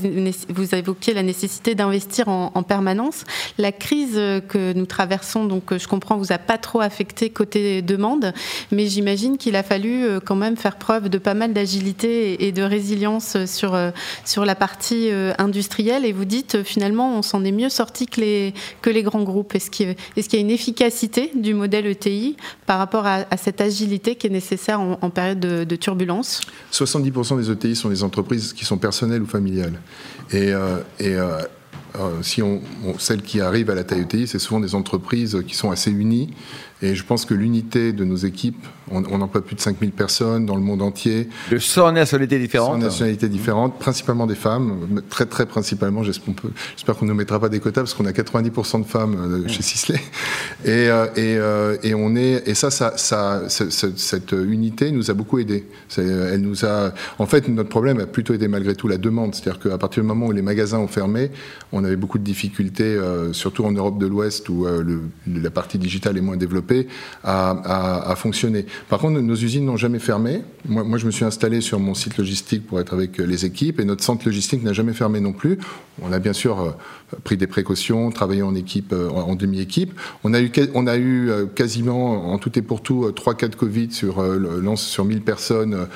vous 0.49 0.75
évoquiez 0.75 1.15
la 1.15 1.23
nécessité 1.23 1.75
d'investir 1.75 2.29
en, 2.29 2.53
en, 2.55 2.63
permanence. 2.63 3.25
La 3.59 3.73
crise 3.73 4.15
que 4.15 4.73
nous 4.73 4.87
traversons, 4.87 5.45
donc 5.45 5.77
je 5.77 5.89
comprends, 5.89 6.17
vous 6.17 6.33
a 6.33 6.39
pas 6.39 6.59
trop 6.59 6.81
affecté 6.81 7.31
côté 7.31 7.83
demande, 7.83 8.33
mais 8.71 8.87
j'imagine 8.87 9.39
qu'il 9.39 9.57
a 9.57 9.63
fallu 9.63 10.07
quand 10.25 10.37
même 10.37 10.57
faire 10.57 10.77
preuve 10.77 11.09
de 11.09 11.19
pas 11.19 11.35
mal 11.35 11.53
d'agilité 11.53 12.47
et 12.47 12.53
de 12.53 12.63
résilience 12.63 13.37
sur, 13.47 13.75
euh, 13.75 13.91
la 14.45 14.55
partie 14.55 15.11
euh, 15.11 15.33
industrielle. 15.39 16.05
Et 16.05 16.13
vous 16.13 16.25
dites, 16.25 16.57
euh, 16.57 16.65
finalement, 16.65 17.17
on 17.17 17.23
s'en 17.23 17.45
est 17.45 17.53
mieux 17.53 17.69
sorti 17.69 18.07
que 18.07 18.21
les, 18.21 19.03
grands 19.03 19.23
groupes. 19.23 19.55
Est-ce 19.55 19.71
qu'il 19.71 19.95
y 20.17 20.37
a 20.37 20.41
une 20.41 20.51
efficacité 20.51 21.31
du 21.35 21.55
modèle 21.55 21.87
ETI 21.87 22.37
par 22.67 22.79
rapport 22.79 23.07
à, 23.07 23.25
cette 23.37 23.61
agilité 23.61 24.17
qui 24.17 24.27
est 24.27 24.31
nécessaire 24.31 24.81
en, 24.81 25.11
période 25.11 25.41
de, 25.41 25.77
turbulence? 25.77 26.41
70% 26.73 27.12
des 27.37 27.51
ETI 27.51 27.77
sont 27.77 27.89
des 27.89 28.03
entreprises 28.03 28.53
qui 28.53 28.65
sont 28.65 28.79
personnelles 28.79 29.23
ou 29.23 29.27
familiales. 29.27 29.81
Et, 30.33 30.53
et 31.01 31.17
si 32.23 32.43
on, 32.43 32.61
celles 32.99 33.23
qui 33.23 33.41
arrivent 33.41 33.71
à 33.71 33.75
la 33.75 33.85
taille 33.85 34.03
ETI, 34.03 34.27
c'est 34.27 34.39
souvent 34.39 34.61
des 34.61 34.75
entreprises 34.75 35.43
qui 35.47 35.55
sont 35.55 35.71
assez 35.71 35.91
unies 35.91 36.31
et 36.83 36.97
je 36.97 37.05
pense 37.05 37.25
que 37.25 37.33
l'unité 37.33 37.93
de 37.93 38.05
nos 38.05 38.17
équipes, 38.17 38.67
on, 38.91 39.05
on 39.05 39.21
emploie 39.21 39.45
plus 39.45 39.55
de 39.55 39.61
5000 39.61 39.93
personnes 39.93 40.47
dans 40.47 40.57
le 40.57 40.61
monde 40.63 40.83
entier. 40.83 41.29
De 41.51 41.59
100 41.59 41.93
nationalités 41.93 42.41
différentes 42.41 42.81
100 42.81 42.87
nationalités 42.87 43.29
différentes, 43.29 43.79
principalement 43.79 44.27
des 44.27 44.35
femmes, 44.35 45.01
très 45.09 45.27
très 45.27 45.47
principalement, 45.47 46.03
j'espère 46.03 46.97
qu'on 46.97 47.07
ne 47.07 47.11
nous 47.13 47.17
mettra 47.17 47.39
pas 47.39 47.49
des 47.49 47.61
quotas 47.61 47.83
parce 47.83 47.95
qu'on 47.95 48.05
a 48.07 48.11
90% 48.11 48.81
de 48.83 48.87
femmes 48.87 49.17
euh, 49.17 49.49
chez 49.49 49.63
Sisley. 49.63 50.01
Et, 50.65 50.71
euh, 50.91 51.07
et, 51.17 51.37
euh, 51.39 51.77
et, 51.85 51.95
on 51.95 52.17
est, 52.17 52.43
et 52.47 52.55
ça, 52.55 52.71
ça, 52.71 52.95
ça 52.97 53.43
cette 53.49 54.33
unité 54.33 54.91
nous 54.91 55.11
a 55.11 55.15
beaucoup 55.15 55.39
aidé. 55.39 55.67
Elle 55.97 56.41
nous 56.41 56.65
a, 56.65 56.93
en 57.19 57.27
fait, 57.27 57.49
notre 57.49 57.69
problème 57.69 58.01
a 58.01 58.07
plutôt 58.07 58.35
été 58.35 58.49
malgré 58.49 58.75
tout 58.75 58.89
la 58.89 58.99
demande. 58.99 59.35
C'est-à-dire 59.35 59.61
qu'à 59.61 59.79
partir 59.79 60.03
du 60.03 60.09
moment 60.09 60.27
où 60.27 60.33
les 60.33 60.43
magasins 60.43 60.79
ont 60.79 60.89
fermé, 60.89 61.31
on 61.71 61.85
avait 61.85 61.97
beaucoup 61.97 62.19
de 62.19 62.25
difficultés, 62.25 62.99
surtout 63.33 63.65
en 63.65 63.73
Europe 63.73 63.99
de 63.99 64.07
l'Ouest 64.07 64.49
où 64.49 64.67
le, 64.67 65.03
la 65.27 65.51
partie 65.51 65.79
digitale 65.79 66.19
est 66.19 66.23
moins 66.23 66.37
développée 66.37 66.72
à, 67.25 68.15
fonctionner. 68.17 68.67
Par 68.89 68.99
contre, 68.99 69.21
nos 69.21 69.35
usines 69.35 69.65
n'ont 69.65 69.77
jamais 69.77 69.99
fermé. 69.99 70.43
Moi, 70.67 70.99
je 70.99 71.07
me 71.07 71.11
suis 71.11 71.25
installé 71.25 71.61
sur 71.61 71.79
mon 71.81 71.95
site 71.95 72.19
logistique 72.19 72.67
pour 72.67 72.81
être 72.81 72.95
avec 72.95 73.19
les 73.19 73.45
équipes 73.45 73.81
et 73.81 73.85
notre 73.85 74.05
centre 74.05 74.27
logistique 74.27 74.63
n'a 74.63 74.73
jamais 74.73 74.93
fermé 74.93 75.21
non 75.21 75.33
plus. 75.33 75.59
On 76.01 76.13
a 76.13 76.19
bien 76.19 76.33
sûr 76.33 76.61
euh, 76.61 76.71
pris 77.23 77.37
des 77.37 77.47
précautions, 77.47 78.11
travaillé 78.11 78.43
en 78.43 78.55
équipe, 78.55 78.93
euh, 78.93 79.11
en 79.11 79.35
demi-équipe. 79.35 79.93
On 80.25 80.33
a 80.33 80.41
eu, 80.41 80.51
on 80.75 80.87
a 80.87 80.97
eu 80.97 81.31
euh, 81.31 81.47
quasiment, 81.47 82.33
en 82.33 82.39
tout 82.39 82.59
et 82.59 82.63
pour 82.63 82.81
tout, 82.81 83.11
trois 83.13 83.35
cas 83.35 83.49
de 83.49 83.57
Covid 83.57 83.93
sur, 83.93 84.25
sur 84.77 85.05
1000 85.05 85.23
personnes 85.23 85.87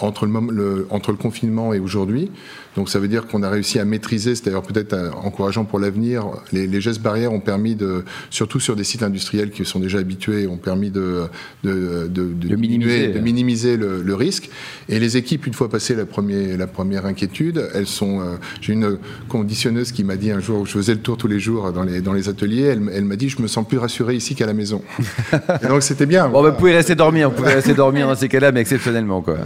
entre 0.00 0.26
le 0.26 1.16
confinement 1.16 1.72
et 1.72 1.78
aujourd'hui. 1.78 2.30
Donc 2.76 2.88
ça 2.88 2.98
veut 2.98 3.08
dire 3.08 3.26
qu'on 3.26 3.42
a 3.42 3.50
réussi 3.50 3.78
à 3.78 3.84
maîtriser, 3.84 4.34
c'est 4.34 4.46
d'ailleurs 4.46 4.62
peut-être 4.62 4.96
encourageant 5.22 5.64
pour 5.64 5.78
l'avenir, 5.78 6.26
les, 6.52 6.80
gestes 6.80 7.00
barrières 7.00 7.32
ont 7.32 7.40
permis 7.40 7.74
de, 7.74 8.04
surtout 8.30 8.60
sur 8.60 8.76
des 8.76 8.84
sites 8.84 9.02
industriels 9.02 9.50
qui 9.50 9.64
sont 9.64 9.78
déjà 9.78 9.98
habitués, 9.98 10.46
ont 10.46 10.56
permis 10.56 10.90
de, 10.90 11.22
de, 11.62 12.08
de, 12.08 12.56
minimiser, 12.56 13.08
de 13.08 13.20
minimiser 13.20 13.76
le, 13.76 14.14
risque. 14.14 14.50
Et 14.88 14.98
les 15.00 15.16
équipes, 15.16 15.46
une 15.46 15.54
fois 15.54 15.68
passé 15.68 15.94
la, 15.94 16.06
première, 16.06 16.56
la 16.56 16.66
première 16.66 17.06
inquiétude, 17.06 17.68
elles 17.74 17.86
sont... 17.86 18.22
J'ai 18.60 18.72
une 18.72 18.98
conditionneuse 19.28 19.92
qui 19.92 20.04
m'a 20.04 20.16
dit 20.16 20.30
un 20.30 20.40
jour, 20.40 20.66
je 20.66 20.72
faisais 20.72 20.94
le 20.94 21.00
tour 21.00 21.16
tous 21.16 21.28
les 21.28 21.40
jours 21.40 21.72
dans 21.72 21.82
les, 21.82 22.00
dans 22.00 22.12
les 22.12 22.28
ateliers, 22.28 22.62
elle, 22.62 22.82
elle 22.92 23.04
m'a 23.04 23.16
dit, 23.16 23.28
je 23.28 23.40
me 23.40 23.46
sens 23.46 23.66
plus 23.66 23.78
rassuré 23.78 24.14
ici 24.14 24.34
qu'à 24.34 24.46
la 24.46 24.54
maison. 24.54 24.82
donc 25.68 25.82
c'était 25.82 26.06
bien. 26.06 26.28
Bon, 26.28 26.42
bah, 26.42 26.50
vous 26.50 26.56
pouvez 26.56 26.74
rester 26.74 26.94
dormir, 26.94 27.30
vous 27.30 27.36
pouvez 27.36 27.54
rester 27.54 27.74
dormir 27.74 28.06
dans 28.06 28.14
ces 28.14 28.28
cas-là, 28.28 28.52
mais 28.52 28.60
exceptionnellement. 28.60 29.22
Quoi. 29.22 29.38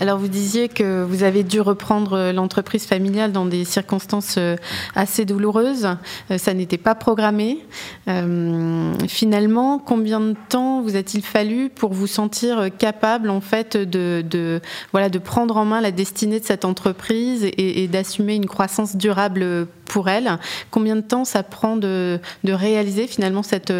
Alors 0.00 0.18
vous 0.18 0.28
disiez 0.28 0.68
que 0.68 1.02
vous 1.02 1.22
avez 1.22 1.42
dû 1.42 1.60
reprendre 1.60 2.32
l'entreprise 2.32 2.86
familiale 2.86 3.32
dans 3.32 3.46
des 3.46 3.64
circonstances 3.64 4.36
euh, 4.38 4.56
assez 4.94 5.24
douloureuses. 5.24 5.88
Euh, 6.30 6.38
ça 6.38 6.54
n'était 6.54 6.78
pas 6.78 6.94
programmé. 6.94 7.58
Euh, 8.08 8.92
finalement, 9.06 9.78
combien 9.78 10.20
de 10.20 10.34
temps 10.48 10.82
vous 10.82 10.96
a-t-il 10.96 11.22
fallu 11.22 11.70
pour 11.70 11.92
vous 11.92 12.06
sentir 12.06 12.68
capable 12.78 13.30
en 13.30 13.40
fait 13.40 13.76
de, 13.76 14.60
prendre 15.24 15.56
en 15.56 15.64
main 15.64 15.80
la 15.80 15.90
destinée 15.90 16.40
de 16.40 16.44
cette 16.44 16.64
entreprise 16.64 17.44
et, 17.44 17.88
d'assumer 17.88 18.34
une 18.34 18.46
croissance 18.46 18.96
durable 18.96 19.66
pour 19.86 20.08
elles. 20.08 20.38
Combien 20.70 20.96
de 20.96 21.00
temps 21.00 21.24
ça 21.24 21.42
prend 21.42 21.76
de, 21.76 22.20
réaliser 22.44 23.06
finalement 23.06 23.42
cette, 23.42 23.72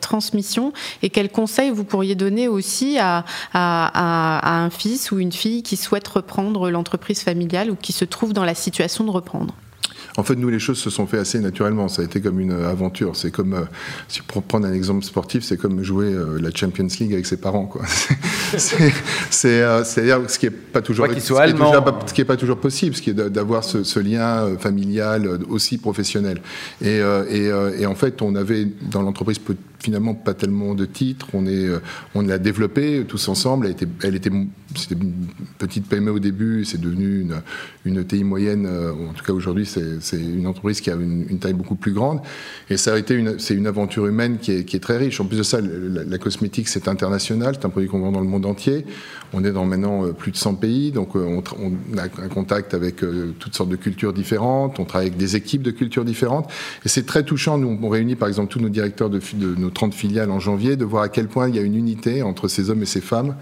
transmission? 0.00 0.72
Et 1.02 1.10
quels 1.10 1.30
conseils 1.30 1.70
vous 1.70 1.84
pourriez 1.84 2.14
donner 2.14 2.48
aussi 2.48 2.98
à, 2.98 3.24
un 3.54 4.70
fils 4.70 5.05
ou 5.12 5.18
une 5.18 5.32
fille 5.32 5.62
qui 5.62 5.76
souhaite 5.76 6.08
reprendre 6.08 6.70
l'entreprise 6.70 7.20
familiale 7.22 7.70
ou 7.70 7.76
qui 7.76 7.92
se 7.92 8.04
trouve 8.04 8.32
dans 8.32 8.44
la 8.44 8.54
situation 8.54 9.04
de 9.04 9.10
reprendre 9.10 9.54
en 10.16 10.22
fait, 10.22 10.34
nous, 10.34 10.48
les 10.48 10.58
choses 10.58 10.78
se 10.78 10.88
sont 10.88 11.06
fait 11.06 11.18
assez 11.18 11.38
naturellement. 11.40 11.88
Ça 11.88 12.02
a 12.02 12.04
été 12.04 12.20
comme 12.20 12.40
une 12.40 12.52
aventure. 12.52 13.16
C'est 13.16 13.30
comme, 13.30 13.52
euh, 13.54 13.64
si 14.08 14.22
pour 14.22 14.42
prendre 14.42 14.66
un 14.66 14.72
exemple 14.72 15.04
sportif, 15.04 15.44
c'est 15.44 15.58
comme 15.58 15.82
jouer 15.82 16.06
euh, 16.06 16.38
la 16.40 16.50
Champions 16.54 16.88
League 16.98 17.12
avec 17.12 17.26
ses 17.26 17.36
parents. 17.36 17.70
C'est, 19.28 19.60
euh, 19.60 19.82
c'est-à-dire 19.82 20.30
ce 20.30 20.38
qui 20.38 20.46
est 20.46 20.50
pas 20.50 20.80
toujours, 20.80 21.08
ce, 21.12 21.20
soit 21.20 21.42
allemand. 21.42 21.72
ce 22.06 22.14
qui 22.14 22.20
est 22.20 22.24
pas 22.24 22.36
toujours 22.36 22.58
possible, 22.58 22.94
ce 22.94 23.02
qui 23.02 23.10
est 23.10 23.14
d'avoir 23.14 23.64
ce, 23.64 23.82
ce, 23.82 23.98
lien 23.98 24.56
familial 24.58 25.40
aussi 25.48 25.78
professionnel. 25.78 26.40
Et, 26.80 27.00
et, 27.30 27.50
et, 27.78 27.86
en 27.86 27.96
fait, 27.96 28.22
on 28.22 28.36
avait 28.36 28.68
dans 28.82 29.02
l'entreprise 29.02 29.40
finalement 29.86 30.14
pas 30.14 30.34
tellement 30.34 30.74
de 30.74 30.84
titres. 30.84 31.28
On, 31.32 31.46
est, 31.46 31.68
on 32.14 32.22
l'a 32.22 32.38
développé 32.38 33.04
tous 33.06 33.28
ensemble. 33.28 33.66
Elle 33.66 33.72
était, 33.72 33.88
elle 34.02 34.16
était, 34.16 34.30
c'était 34.74 35.00
une 35.00 35.28
petite 35.58 35.88
PME 35.88 36.10
au 36.10 36.18
début, 36.18 36.64
c'est 36.64 36.80
devenu 36.80 37.20
une, 37.20 37.36
une 37.84 37.98
ETI 37.98 38.24
moyenne. 38.24 38.66
En 38.66 39.12
tout 39.12 39.24
cas, 39.24 39.32
aujourd'hui, 39.32 39.64
c'est, 39.64 40.00
c'est 40.00 40.20
une 40.20 40.46
entreprise 40.46 40.80
qui 40.80 40.90
a 40.90 40.94
une, 40.94 41.38
taille 41.38 41.52
beaucoup 41.52 41.76
plus 41.76 41.92
grande. 41.92 42.20
Et 42.70 42.76
ça 42.76 42.94
a 42.94 42.98
été 42.98 43.14
une, 43.14 43.38
c'est 43.38 43.54
une 43.54 43.66
aventure 43.66 44.06
humaine 44.06 44.38
qui 44.38 44.52
est, 44.52 44.64
qui 44.64 44.76
est, 44.76 44.80
très 44.80 44.96
riche. 44.96 45.20
En 45.20 45.26
plus 45.26 45.38
de 45.38 45.42
ça, 45.42 45.60
la, 45.60 46.18
cosmétique, 46.18 46.68
c'est 46.68 46.88
international. 46.88 47.54
C'est 47.58 47.66
un 47.66 47.70
produit 47.70 47.88
qu'on 47.88 48.00
vend 48.00 48.12
dans 48.12 48.20
le 48.20 48.26
monde 48.26 48.46
entier. 48.46 48.84
On 49.32 49.44
est 49.44 49.52
dans 49.52 49.64
maintenant 49.64 50.04
euh, 50.04 50.12
plus 50.12 50.32
de 50.32 50.36
100 50.36 50.54
pays. 50.56 50.92
Donc, 50.92 51.16
euh, 51.16 51.40
on, 51.58 51.98
a 51.98 52.04
un 52.04 52.28
contact 52.28 52.74
avec 52.74 53.02
euh, 53.02 53.34
toutes 53.38 53.54
sortes 53.54 53.68
de 53.68 53.76
cultures 53.76 54.12
différentes. 54.12 54.78
On 54.78 54.84
travaille 54.84 55.08
avec 55.08 55.18
des 55.18 55.36
équipes 55.36 55.62
de 55.62 55.70
cultures 55.70 56.04
différentes. 56.04 56.50
Et 56.84 56.88
c'est 56.88 57.06
très 57.06 57.22
touchant. 57.22 57.58
Nous, 57.58 57.78
on 57.80 57.88
réunit, 57.88 58.16
par 58.16 58.28
exemple, 58.28 58.52
tous 58.52 58.60
nos 58.60 58.68
directeurs 58.68 59.10
de, 59.10 59.20
de 59.34 59.54
30 59.76 59.94
filiales 59.94 60.30
en 60.30 60.40
janvier, 60.40 60.76
de 60.76 60.84
voir 60.86 61.02
à 61.02 61.08
quel 61.10 61.28
point 61.28 61.48
il 61.48 61.54
y 61.54 61.58
a 61.58 61.62
une 61.62 61.76
unité 61.76 62.22
entre 62.22 62.48
ces 62.48 62.70
hommes 62.70 62.82
et 62.82 62.86
ces 62.86 63.02
femmes 63.02 63.36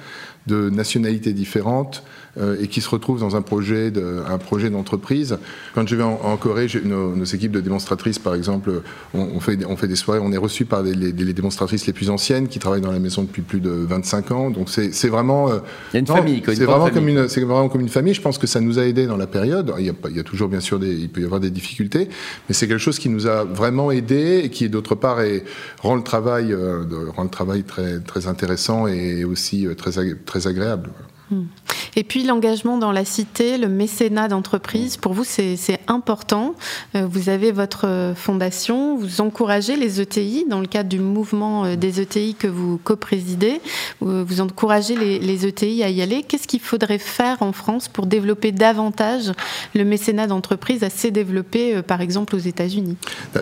de 0.48 0.68
nationalités 0.68 1.32
différentes 1.32 2.02
et 2.60 2.66
qui 2.66 2.80
se 2.80 2.88
retrouvent 2.88 3.20
dans 3.20 3.36
un 3.36 3.42
projet 3.42 3.90
de, 3.90 4.22
un 4.28 4.38
projet 4.38 4.70
d'entreprise. 4.70 5.38
Quand 5.74 5.86
je 5.86 5.96
vais 5.96 6.02
en, 6.02 6.36
Corée, 6.36 6.66
nos, 6.84 7.14
nos, 7.14 7.24
équipes 7.24 7.52
de 7.52 7.60
démonstratrices, 7.60 8.18
par 8.18 8.34
exemple, 8.34 8.82
on, 9.14 9.40
fait, 9.40 9.64
on 9.66 9.76
fait 9.76 9.88
des 9.88 9.96
soirées, 9.96 10.20
on 10.22 10.32
est 10.32 10.36
reçu 10.36 10.64
par 10.64 10.82
les, 10.82 10.94
les, 10.94 11.32
démonstratrices 11.32 11.86
les 11.86 11.92
plus 11.92 12.10
anciennes 12.10 12.48
qui 12.48 12.58
travaillent 12.58 12.80
dans 12.80 12.92
la 12.92 12.98
maison 12.98 13.22
depuis 13.22 13.42
plus 13.42 13.60
de 13.60 13.70
25 13.70 14.30
ans. 14.32 14.50
Donc 14.50 14.68
c'est 14.70 15.08
vraiment. 15.08 15.50
Euh, 15.50 15.58
il 15.92 15.94
y 15.94 15.96
a 15.96 16.00
une 16.00 16.06
famille. 16.06 16.42
C'est 16.44 16.64
vraiment 16.64 16.90
comme 16.90 17.08
une, 17.08 17.28
c'est 17.28 17.40
vraiment 17.40 17.68
comme 17.68 17.80
une 17.80 17.88
famille. 17.88 18.14
Je 18.14 18.20
pense 18.20 18.38
que 18.38 18.46
ça 18.46 18.60
nous 18.60 18.78
a 18.78 18.84
aidé 18.86 19.06
dans 19.06 19.16
la 19.16 19.26
période. 19.26 19.72
Il 19.78 19.86
y 19.86 19.90
a, 19.90 19.94
il 20.08 20.16
y 20.16 20.20
a 20.20 20.24
toujours 20.24 20.48
bien 20.48 20.60
sûr 20.60 20.78
des, 20.78 20.92
il 20.92 21.08
peut 21.08 21.20
y 21.20 21.24
avoir 21.24 21.40
des 21.40 21.50
difficultés, 21.50 22.08
mais 22.48 22.54
c'est 22.54 22.68
quelque 22.68 22.78
chose 22.78 22.98
qui 22.98 23.08
nous 23.08 23.26
a 23.26 23.44
vraiment 23.44 23.90
aidé 23.90 24.42
et 24.44 24.50
qui 24.50 24.68
d'autre 24.68 24.94
part 24.94 25.20
est, 25.20 25.44
rend 25.80 25.96
le 25.96 26.02
travail, 26.02 26.52
euh, 26.52 26.84
rend 27.14 27.24
le 27.24 27.30
travail 27.30 27.62
très 27.64 28.00
très 28.00 28.26
intéressant 28.26 28.86
et 28.86 29.24
aussi 29.24 29.66
très 29.76 29.92
très 30.26 30.46
agréable. 30.46 30.90
Et 31.96 32.02
puis 32.02 32.24
l'engagement 32.24 32.78
dans 32.78 32.92
la 32.92 33.04
cité, 33.04 33.56
le 33.56 33.68
mécénat 33.68 34.28
d'entreprise, 34.28 34.96
pour 34.96 35.12
vous 35.12 35.24
c'est 35.24 35.78
important. 35.86 36.54
Euh, 36.94 37.06
vous 37.06 37.28
avez 37.28 37.52
votre 37.52 38.14
fondation, 38.16 38.96
vous 38.96 39.20
encouragez 39.20 39.76
les 39.76 40.00
ETI 40.00 40.46
dans 40.48 40.60
le 40.60 40.66
cadre 40.66 40.88
du 40.88 40.98
mouvement 40.98 41.64
euh, 41.64 41.76
des 41.76 42.00
ETI 42.00 42.34
que 42.34 42.48
vous 42.48 42.78
co-présidez, 42.82 43.60
vous 44.00 44.40
encouragez 44.40 44.96
les, 44.96 45.46
ETI 45.46 45.82
à 45.82 45.90
y 45.90 46.02
aller. 46.02 46.22
Qu'est-ce 46.22 46.48
qu'il 46.48 46.60
faudrait 46.60 46.98
faire 46.98 47.42
en 47.42 47.52
France 47.52 47.88
pour 47.88 48.06
développer 48.06 48.52
davantage 48.52 49.32
le 49.74 49.84
mécénat 49.84 50.26
d'entreprise 50.26 50.82
assez 50.82 51.10
développé 51.10 51.76
euh, 51.76 51.82
par 51.82 52.00
exemple 52.00 52.34
aux 52.34 52.40
États-Unis? 52.40 52.96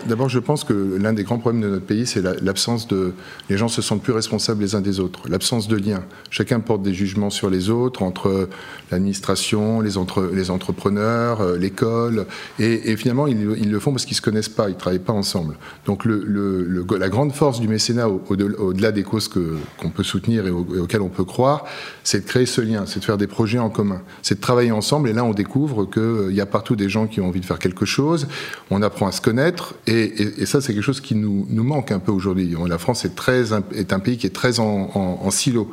D'abord 0.06 0.28
je 0.28 0.38
pense 0.38 0.64
que 0.64 0.99
l'un 1.00 1.12
des 1.12 1.25
grands 1.25 1.38
problèmes 1.38 1.62
de 1.62 1.68
notre 1.68 1.87
pays 1.87 2.06
c'est 2.06 2.22
l'absence 2.42 2.87
de... 2.88 3.14
Les 3.49 3.56
gens 3.56 3.68
se 3.68 3.82
sentent 3.82 4.02
plus 4.02 4.12
responsables 4.12 4.62
les 4.62 4.75
uns 4.75 4.80
des 4.80 5.00
autres, 5.00 5.28
l'absence 5.28 5.68
de 5.68 5.76
lien. 5.76 6.02
Chacun 6.30 6.61
porte 6.61 6.82
des 6.82 6.94
jugements 6.94 7.30
sur 7.30 7.49
les 7.49 7.70
autres 7.70 7.81
entre 8.00 8.48
l'administration, 8.90 9.80
les, 9.80 9.96
entre, 9.96 10.30
les 10.32 10.50
entrepreneurs, 10.50 11.40
euh, 11.40 11.56
l'école, 11.56 12.26
et, 12.58 12.96
finalement 12.96 13.26
ils, 13.26 13.70
le 13.70 13.80
font 13.80 13.90
parce 13.90 14.04
qu'ils 14.04 14.16
se 14.16 14.22
connaissent 14.22 14.48
pas, 14.48 14.68
ils 14.68 14.76
travaillent 14.76 14.98
pas 14.98 15.12
ensemble. 15.12 15.56
Donc 15.86 16.04
la 16.04 17.08
grande 17.08 17.32
force 17.32 17.60
du 17.60 17.68
mécénat, 17.68 18.08
au-delà 18.08 18.92
des 18.92 19.02
causes 19.02 19.28
qu'on 19.28 19.90
peut 19.90 20.02
soutenir 20.02 20.46
et, 20.46 20.50
auxquelles 20.50 21.02
on 21.02 21.08
peut 21.08 21.24
croire, 21.24 21.64
c'est 22.04 22.24
de 22.24 22.26
créer 22.26 22.46
ce 22.46 22.60
lien, 22.60 22.84
c'est 22.86 23.00
de 23.00 23.04
faire 23.04 23.18
des 23.18 23.26
projets 23.26 23.58
en 23.58 23.70
commun, 23.70 24.02
c'est 24.22 24.36
de 24.36 24.40
travailler 24.40 24.72
ensemble. 24.72 25.08
Et 25.08 25.12
là, 25.12 25.24
on 25.24 25.32
découvre 25.32 25.86
qu'il 25.86 26.02
euh, 26.02 26.32
y 26.32 26.40
a 26.40 26.46
partout 26.46 26.76
des 26.76 26.88
gens 26.88 27.06
qui 27.06 27.20
ont 27.20 27.28
envie 27.28 27.40
de 27.40 27.46
faire 27.46 27.58
quelque 27.58 27.84
chose. 27.84 28.28
On 28.70 28.82
apprend 28.82 29.06
à 29.06 29.12
se 29.12 29.20
connaître, 29.20 29.74
et, 29.86 30.42
et 30.42 30.46
ça, 30.46 30.60
c'est 30.60 30.74
quelque 30.74 30.82
chose 30.82 31.00
qui 31.00 31.14
nous, 31.14 31.46
nous 31.48 31.64
manque 31.64 31.92
un 31.92 31.98
peu 31.98 32.12
aujourd'hui. 32.12 32.54
La 32.66 32.78
France 32.78 33.04
est 33.04 33.14
très 33.14 33.52
est 33.74 33.92
un 33.92 33.98
pays 33.98 34.16
qui 34.16 34.26
est 34.26 34.30
très 34.30 34.60
en, 34.60 34.90
en, 34.94 35.30
silo, 35.30 35.70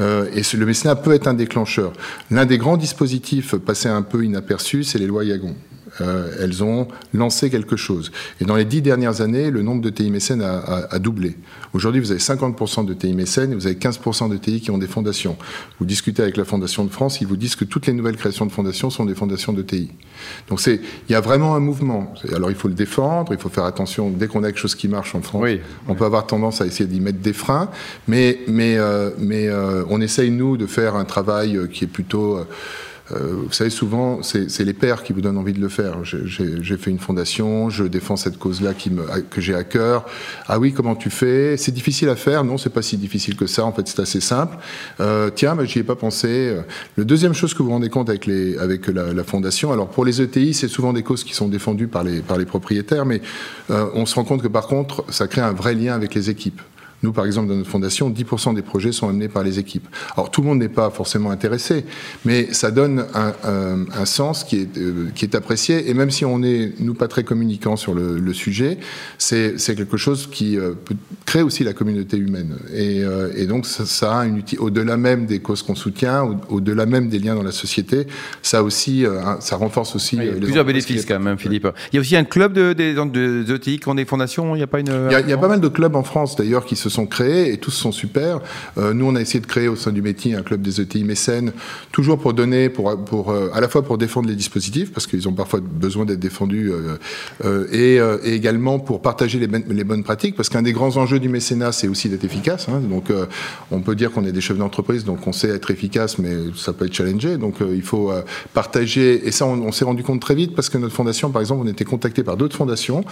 euh, 0.00 0.26
et 0.34 0.42
le 0.56 0.66
mécénat 0.66 0.96
peut 0.96 1.12
être 1.12 1.26
un 1.26 1.34
déclencheur. 1.36 1.92
L'un 2.30 2.46
des 2.46 2.58
grands 2.58 2.76
dispositifs 2.76 3.54
passés 3.56 3.88
un 3.88 4.02
peu 4.02 4.24
inaperçus, 4.24 4.84
c'est 4.84 4.98
les 4.98 5.06
lois 5.06 5.24
Yagon. 5.24 5.54
Euh, 6.00 6.30
elles 6.40 6.62
ont 6.62 6.88
lancé 7.14 7.50
quelque 7.50 7.76
chose. 7.76 8.12
Et 8.40 8.44
dans 8.44 8.56
les 8.56 8.64
dix 8.64 8.82
dernières 8.82 9.20
années, 9.20 9.50
le 9.50 9.62
nombre 9.62 9.82
de 9.82 9.90
TI 9.90 10.10
mécènes 10.10 10.42
a, 10.42 10.98
doublé. 10.98 11.36
Aujourd'hui, 11.72 12.00
vous 12.00 12.10
avez 12.10 12.20
50% 12.20 12.84
de 12.84 12.94
TI 12.94 13.14
mécènes 13.14 13.52
et 13.52 13.54
vous 13.54 13.66
avez 13.66 13.76
15% 13.76 14.30
de 14.30 14.36
TI 14.36 14.60
qui 14.60 14.70
ont 14.70 14.78
des 14.78 14.86
fondations. 14.86 15.36
Vous 15.78 15.86
discutez 15.86 16.22
avec 16.22 16.36
la 16.36 16.44
Fondation 16.44 16.84
de 16.84 16.90
France, 16.90 17.20
ils 17.20 17.26
vous 17.26 17.36
disent 17.36 17.56
que 17.56 17.64
toutes 17.64 17.86
les 17.86 17.92
nouvelles 17.92 18.16
créations 18.16 18.46
de 18.46 18.52
fondations 18.52 18.90
sont 18.90 19.04
des 19.04 19.14
fondations 19.14 19.52
de 19.52 19.62
TI. 19.62 19.90
Donc 20.48 20.60
c'est, 20.60 20.80
il 21.08 21.12
y 21.12 21.14
a 21.14 21.20
vraiment 21.20 21.54
un 21.54 21.60
mouvement. 21.60 22.14
Alors 22.34 22.50
il 22.50 22.56
faut 22.56 22.68
le 22.68 22.74
défendre, 22.74 23.32
il 23.32 23.38
faut 23.38 23.48
faire 23.48 23.64
attention. 23.64 24.10
Dès 24.10 24.26
qu'on 24.26 24.42
a 24.42 24.48
quelque 24.48 24.60
chose 24.60 24.74
qui 24.74 24.88
marche 24.88 25.14
en 25.14 25.22
France, 25.22 25.48
on 25.88 25.94
peut 25.94 26.04
avoir 26.04 26.26
tendance 26.26 26.60
à 26.60 26.66
essayer 26.66 26.88
d'y 26.88 27.00
mettre 27.00 27.18
des 27.18 27.32
freins, 27.32 27.70
mais 28.08 28.40
mais 28.46 28.76
euh, 28.78 29.10
mais 29.18 29.48
euh, 29.48 29.84
on 29.90 30.00
essaye 30.00 30.30
nous 30.30 30.56
de 30.56 30.66
faire 30.66 30.96
un 30.96 31.04
travail 31.04 31.58
qui 31.72 31.84
est 31.84 31.88
plutôt 31.88 32.36
euh, 32.36 32.44
vous 33.10 33.52
savez, 33.52 33.70
souvent, 33.70 34.22
c'est 34.22 34.64
les 34.64 34.72
pères 34.72 35.02
qui 35.02 35.12
vous 35.12 35.20
donnent 35.20 35.38
envie 35.38 35.52
de 35.52 35.60
le 35.60 35.68
faire. 35.68 36.04
J'ai 36.04 36.76
fait 36.76 36.90
une 36.90 36.98
fondation, 36.98 37.70
je 37.70 37.84
défends 37.84 38.16
cette 38.16 38.38
cause-là 38.38 38.72
que 39.30 39.40
j'ai 39.40 39.54
à 39.54 39.64
cœur. 39.64 40.06
Ah 40.48 40.58
oui, 40.58 40.72
comment 40.72 40.96
tu 40.96 41.10
fais? 41.10 41.56
C'est 41.56 41.72
difficile 41.72 42.08
à 42.08 42.16
faire 42.16 42.44
Non, 42.44 42.58
c'est 42.58 42.70
pas 42.70 42.82
si 42.82 42.96
difficile 42.96 43.36
que 43.36 43.46
ça. 43.46 43.64
En 43.64 43.72
fait, 43.72 43.86
c'est 43.86 44.00
assez 44.00 44.20
simple. 44.20 44.56
Euh, 45.00 45.30
tiens, 45.34 45.54
bah, 45.54 45.64
j'y 45.64 45.78
ai 45.78 45.84
pas 45.84 45.96
pensé. 45.96 46.56
Le 46.96 47.04
deuxième 47.04 47.34
chose 47.34 47.54
que 47.54 47.58
vous 47.58 47.66
vous 47.66 47.74
rendez 47.74 47.90
compte 47.90 48.08
avec, 48.08 48.26
les, 48.26 48.58
avec 48.58 48.88
la, 48.88 49.12
la 49.12 49.24
fondation, 49.24 49.72
alors 49.72 49.88
pour 49.88 50.04
les 50.04 50.20
ETI, 50.20 50.54
c'est 50.54 50.68
souvent 50.68 50.92
des 50.92 51.02
causes 51.02 51.24
qui 51.24 51.34
sont 51.34 51.48
défendues 51.48 51.88
par 51.88 52.04
les, 52.04 52.20
par 52.20 52.38
les 52.38 52.44
propriétaires, 52.44 53.06
mais 53.06 53.20
euh, 53.70 53.86
on 53.94 54.06
se 54.06 54.14
rend 54.14 54.24
compte 54.24 54.42
que 54.42 54.48
par 54.48 54.66
contre, 54.66 55.04
ça 55.10 55.26
crée 55.28 55.40
un 55.40 55.52
vrai 55.52 55.74
lien 55.74 55.94
avec 55.94 56.14
les 56.14 56.30
équipes. 56.30 56.60
Nous, 57.02 57.12
par 57.12 57.26
exemple, 57.26 57.48
dans 57.48 57.56
notre 57.56 57.68
fondation, 57.68 58.10
10% 58.10 58.54
des 58.54 58.62
projets 58.62 58.90
sont 58.90 59.08
amenés 59.08 59.28
par 59.28 59.42
les 59.42 59.58
équipes. 59.58 59.86
Alors, 60.14 60.30
tout 60.30 60.40
le 60.40 60.48
monde 60.48 60.58
n'est 60.58 60.68
pas 60.68 60.90
forcément 60.90 61.30
intéressé, 61.30 61.84
mais 62.24 62.52
ça 62.52 62.70
donne 62.70 63.04
un, 63.14 63.34
un, 63.94 64.04
sens 64.06 64.44
qui 64.44 64.56
est, 64.56 64.78
euh, 64.78 65.08
qui 65.14 65.24
est 65.24 65.34
apprécié. 65.34 65.90
Et 65.90 65.94
même 65.94 66.10
si 66.10 66.24
on 66.24 66.42
est, 66.42 66.72
nous, 66.80 66.94
pas 66.94 67.08
très 67.08 67.22
communicants 67.22 67.76
sur 67.76 67.94
le, 67.94 68.18
le 68.18 68.32
sujet, 68.32 68.78
c'est 69.18 69.56
quelque 69.76 69.96
chose 69.96 70.28
qui 70.30 70.56
euh, 70.56 70.72
peut 70.72 70.96
créer 71.26 71.42
aussi 71.42 71.64
la 71.64 71.74
communauté 71.74 72.16
humaine. 72.16 72.56
Et, 72.72 73.04
euh, 73.04 73.30
et 73.36 73.46
donc, 73.46 73.66
ça, 73.66 73.84
ça, 73.84 74.20
a 74.20 74.26
une 74.26 74.38
utilité, 74.38 74.62
au-delà 74.62 74.96
même 74.96 75.26
des 75.26 75.40
causes 75.40 75.62
qu'on 75.62 75.74
soutient, 75.74 76.38
au-delà 76.48 76.86
même 76.86 77.08
des 77.08 77.18
liens 77.18 77.34
dans 77.34 77.42
la 77.42 77.52
société, 77.52 78.06
ça 78.42 78.62
aussi, 78.62 79.04
ça 79.40 79.56
renforce 79.56 79.94
aussi. 79.96 80.16
il 80.16 80.24
y 80.24 80.28
a 80.30 80.32
plusieurs 80.32 80.64
bénéfices 80.64 81.04
quand 81.04 81.18
même, 81.18 81.38
Philippe. 81.38 81.68
Il 81.92 81.96
y 81.96 81.98
a 81.98 82.00
aussi 82.00 82.16
un 82.16 82.24
club 82.24 82.52
de, 82.54 82.72
de, 82.72 82.94
de, 82.94 83.42
de, 83.42 83.54
ETI 83.56 83.80
qui 83.80 83.88
ont 83.88 83.94
des 83.94 84.04
fondations, 84.04 84.54
il 84.54 84.58
n'y 84.58 84.64
a 84.64 84.66
pas 84.66 84.80
une. 84.80 84.86
Il 84.86 85.12
y 85.12 85.14
a, 85.14 85.20
il 85.20 85.28
y 85.28 85.32
a 85.32 85.38
pas 85.38 85.48
mal 85.48 85.60
de 85.60 85.68
clubs 85.68 85.94
en 85.94 86.02
France, 86.02 86.36
d'ailleurs, 86.36 86.64
qui 86.64 86.76
se 86.76 86.85
se 86.88 86.94
sont 86.94 87.06
créés 87.06 87.52
et 87.52 87.58
tous 87.58 87.72
sont 87.72 87.92
super. 87.92 88.40
Euh, 88.78 88.94
nous, 88.94 89.06
on 89.06 89.16
a 89.16 89.20
essayé 89.20 89.40
de 89.40 89.46
créer 89.46 89.66
au 89.68 89.76
sein 89.76 89.90
du 89.90 90.02
métier 90.02 90.34
un 90.34 90.42
club 90.42 90.62
des 90.62 90.80
ETI 90.80 91.02
mécènes, 91.02 91.52
toujours 91.90 92.18
pour 92.18 92.32
donner, 92.32 92.68
pour, 92.68 92.90
euh, 92.90 93.50
à 93.52 93.60
la 93.60 93.68
fois 93.68 93.82
pour 93.82 93.98
défendre 93.98 94.28
les 94.28 94.36
dispositifs, 94.36 94.92
parce 94.92 95.06
qu'ils 95.06 95.28
ont 95.28 95.32
parfois 95.32 95.60
besoin 95.60 96.04
d'être 96.04 96.20
défendus, 96.20 96.72
euh, 97.44 97.66
et, 97.72 97.96
également 98.32 98.78
pour 98.78 99.02
partager 99.02 99.38
les, 99.38 99.84
bonnes 99.84 100.04
pratiques, 100.04 100.36
parce 100.36 100.48
qu'un 100.48 100.62
des 100.62 100.72
grands 100.72 100.96
enjeux 100.96 101.18
du 101.18 101.28
mécénat, 101.28 101.72
c'est 101.72 101.88
aussi 101.88 102.08
d'être 102.08 102.24
efficace. 102.24 102.68
Hein. 102.68 102.80
donc, 102.80 103.12
on 103.70 103.80
peut 103.80 103.94
dire 103.94 104.12
qu'on 104.12 104.24
est 104.24 104.32
des 104.32 104.40
chefs 104.40 104.58
d'entreprise, 104.58 105.04
donc 105.04 105.26
on 105.26 105.32
sait 105.32 105.48
être 105.48 105.70
efficace, 105.70 106.18
mais 106.18 106.34
ça 106.54 106.72
peut 106.72 106.86
être 106.86 106.94
challengé. 106.94 107.36
Donc, 107.36 107.56
il 107.60 107.82
faut 107.82 108.12
partager, 108.54 109.26
et 109.26 109.32
ça, 109.32 109.46
on, 109.46 109.72
s'est 109.72 109.84
rendu 109.84 110.02
compte 110.02 110.20
très 110.20 110.34
vite, 110.34 110.54
parce 110.54 110.68
que 110.68 110.78
notre 110.78 110.94
fondation, 110.94 111.30
par 111.30 111.40
exemple, 111.40 111.62
on 111.64 111.68
était 111.68 111.84
contacté 111.84 112.22
par 112.22 112.36
d'autres 112.36 112.56
fondations, 112.56 113.04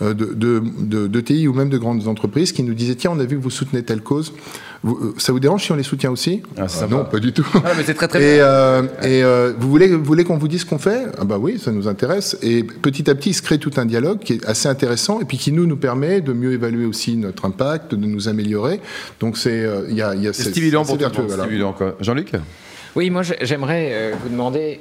de, 0.00 0.12
de, 0.12 0.62
de, 0.80 1.06
de 1.06 1.46
ou 1.46 1.54
même 1.54 1.68
de 1.68 1.78
grandes 1.78 2.08
entreprises, 2.08 2.52
qui 2.52 2.62
nous 2.62 2.74
disaient, 2.74 2.94
tiens, 2.94 3.11
on 3.12 3.20
a 3.20 3.24
vu 3.24 3.36
que 3.36 3.42
vous 3.42 3.50
soutenez 3.50 3.82
telle 3.82 4.00
cause. 4.00 4.32
Euh, 4.84 5.14
ça 5.16 5.32
vous 5.32 5.40
dérange 5.40 5.64
si 5.64 5.72
on 5.72 5.76
les 5.76 5.82
soutient 5.82 6.10
aussi? 6.10 6.42
Ah, 6.56 6.66
Non, 6.90 7.04
pas 7.04 7.18
du 7.20 7.32
tout. 7.32 7.46
Ah, 7.54 7.72
mais 7.76 7.84
c'est 7.84 7.94
très 7.94 8.08
très 8.08 8.20
et, 8.20 8.40
euh, 8.40 8.82
et 9.02 9.22
euh, 9.22 9.52
vous 9.58 9.68
voulez, 9.70 9.88
vous 9.88 10.04
voulez 10.04 10.24
qu'on 10.24 10.38
vous 10.38 10.48
dise 10.48 10.62
ce 10.62 10.66
qu'on 10.66 10.78
fait? 10.78 11.04
Ah 11.18 11.24
bah 11.24 11.38
oui, 11.38 11.58
ça 11.58 11.70
nous 11.70 11.86
intéresse. 11.86 12.36
Et 12.42 12.64
petit 12.64 13.08
à 13.08 13.14
petit, 13.14 13.30
il 13.30 13.34
se 13.34 13.42
crée 13.42 13.58
tout 13.58 13.72
un 13.76 13.86
dialogue 13.86 14.18
qui 14.18 14.34
est 14.34 14.46
assez 14.46 14.68
intéressant 14.68 15.20
et 15.20 15.24
puis 15.24 15.38
qui 15.38 15.52
nous 15.52 15.66
nous 15.66 15.76
permet 15.76 16.20
de 16.20 16.32
mieux 16.32 16.52
évaluer 16.52 16.84
aussi 16.84 17.16
notre 17.16 17.44
impact, 17.44 17.94
de 17.94 18.06
nous 18.06 18.28
améliorer. 18.28 18.80
Donc 19.20 19.38
c'est 19.38 19.66
il 19.88 19.94
y 19.94 20.02
a, 20.02 20.14
y 20.14 20.26
a 20.26 20.32
stimulant 20.32 20.84
pour 20.84 20.98
Jean-Luc? 22.00 22.32
Oui, 22.96 23.10
moi 23.10 23.22
j'aimerais 23.22 24.12
vous 24.22 24.28
demander 24.28 24.80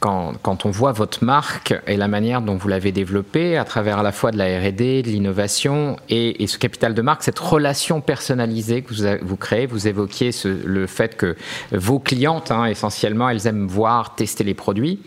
quand, 0.00 0.66
on 0.66 0.70
voit 0.70 0.92
votre 0.92 1.24
marque 1.24 1.74
et 1.86 1.96
la 1.96 2.08
manière 2.08 2.42
dont 2.42 2.56
vous 2.56 2.68
l'avez 2.68 2.92
développée 2.92 3.56
à 3.56 3.64
travers 3.64 3.98
à 3.98 4.02
la 4.02 4.12
fois 4.12 4.30
de 4.30 4.38
la 4.38 4.58
R&D, 4.58 5.02
de 5.02 5.08
l'innovation 5.08 5.96
et, 6.08 6.46
ce 6.46 6.58
capital 6.58 6.94
de 6.94 7.02
marque, 7.02 7.22
cette 7.22 7.38
relation 7.38 8.00
personnalisée 8.00 8.82
que 8.82 9.24
vous, 9.24 9.36
créez, 9.36 9.66
vous 9.66 9.88
évoquiez 9.88 10.30
le 10.44 10.86
fait 10.86 11.16
que 11.16 11.36
vos 11.72 11.98
clientes, 11.98 12.50
hein, 12.50 12.66
essentiellement, 12.66 13.28
elles 13.28 13.46
aiment 13.46 13.66
voir, 13.66 14.14
tester 14.14 14.44
les 14.44 14.54
produits. 14.54 15.00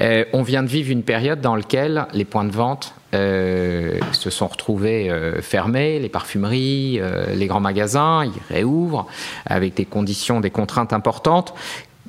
Euh, 0.00 0.24
on 0.32 0.42
vient 0.42 0.62
de 0.62 0.68
vivre 0.68 0.90
une 0.90 1.02
période 1.02 1.40
dans 1.40 1.56
laquelle 1.56 2.06
les 2.12 2.24
points 2.24 2.44
de 2.44 2.52
vente 2.52 2.94
euh, 3.12 3.98
se 4.12 4.30
sont 4.30 4.46
retrouvés 4.46 5.10
euh, 5.10 5.42
fermés, 5.42 5.98
les 5.98 6.08
parfumeries, 6.08 7.00
les 7.34 7.46
grands 7.46 7.60
magasins, 7.60 8.24
ils 8.24 8.54
réouvrent 8.54 9.06
avec 9.46 9.74
des 9.74 9.84
conditions, 9.84 10.40
des 10.40 10.50
contraintes 10.50 10.92
importantes. 10.92 11.54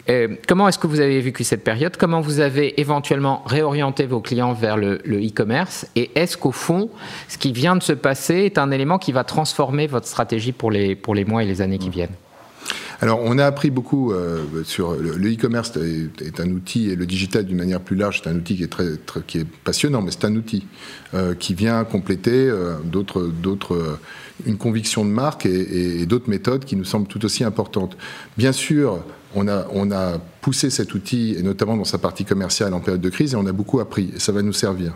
Euh, 0.10 0.36
comment 0.48 0.68
est-ce 0.68 0.80
que 0.80 0.88
vous 0.88 1.00
avez 1.00 1.20
vécu 1.22 1.44
cette 1.44 1.64
période? 1.64 1.98
Comment 1.98 2.22
vous 2.22 2.40
avez 2.40 2.80
éventuellement 2.80 3.44
réorienté 3.46 4.06
vos 4.06 4.20
clients 4.20 4.54
vers 4.54 4.78
le 4.78 5.02
e-commerce? 5.06 5.88
Et 5.96 6.12
est-ce 6.16 6.38
qu'au 6.38 6.52
fond, 6.52 6.90
ce 7.28 7.38
qui 7.38 7.52
vient 7.52 7.76
de 7.76 7.84
se 7.84 7.94
passer 7.94 8.36
est 8.46 8.58
un 8.58 8.72
élément 8.72 8.98
qui 8.98 9.12
va 9.12 9.24
transformer 9.24 9.88
votre 9.88 10.08
stratégie 10.08 10.52
pour 10.52 10.72
les, 10.72 10.96
pour 10.96 11.16
les 11.16 11.26
mois 11.26 11.44
et 11.44 11.46
les 11.46 11.62
années 11.62 11.78
qui 11.78 11.90
viennent? 11.90 12.16
Alors, 13.02 13.20
on 13.24 13.40
a 13.40 13.46
appris 13.46 13.72
beaucoup 13.72 14.14
euh, 14.14 14.64
sur 14.64 14.94
le 14.94 15.34
e-commerce 15.34 15.76
est, 15.76 16.22
est, 16.22 16.40
un 16.40 16.52
outil 16.52 16.92
et 16.92 16.96
le 16.96 17.08
digital 17.08 17.46
d'une 17.46 17.58
manière 17.58 17.82
plus 17.82 17.96
large, 17.96 18.22
c'est 18.24 18.30
un 18.30 18.36
outil 18.36 18.56
qui 18.56 18.64
est 18.64 18.68
très, 18.68 18.96
très, 18.96 19.22
qui 19.22 19.40
est 19.40 19.48
passionnant, 19.64 20.04
mais 20.04 20.12
c'est 20.12 20.26
un 20.26 20.36
outil 20.36 20.68
euh, 21.16 21.34
qui 21.34 21.56
vient 21.56 21.84
compléter 21.84 22.48
euh, 22.48 22.76
d'autres, 22.84 23.24
d'autres, 23.24 23.74
euh, 23.74 24.00
une 24.46 24.58
conviction 24.58 25.04
de 25.04 25.10
marque 25.10 25.48
et, 25.48 25.50
et, 25.50 26.02
et 26.02 26.06
d'autres 26.06 26.30
méthodes 26.30 26.64
qui 26.64 26.76
nous 26.76 26.86
semblent 26.86 27.08
tout 27.08 27.26
aussi 27.26 27.44
importantes. 27.44 27.98
Bien 28.38 28.52
sûr, 28.52 29.04
on 29.34 29.48
a, 29.48 29.66
on 29.74 29.92
a 29.92 30.20
poussé 30.42 30.70
cet 30.70 30.94
outil, 30.94 31.36
et 31.36 31.42
notamment 31.42 31.78
dans 31.78 31.86
sa 31.86 31.98
partie 31.98 32.24
commerciale 32.24 32.72
en 32.76 32.82
période 32.82 33.02
de 33.02 33.10
crise, 33.10 33.34
et 33.34 33.36
on 33.36 33.48
a 33.48 33.52
beaucoup 33.52 33.80
appris, 33.80 34.12
et 34.16 34.20
ça 34.20 34.32
va 34.32 34.44
nous 34.44 34.54
servir. 34.54 34.94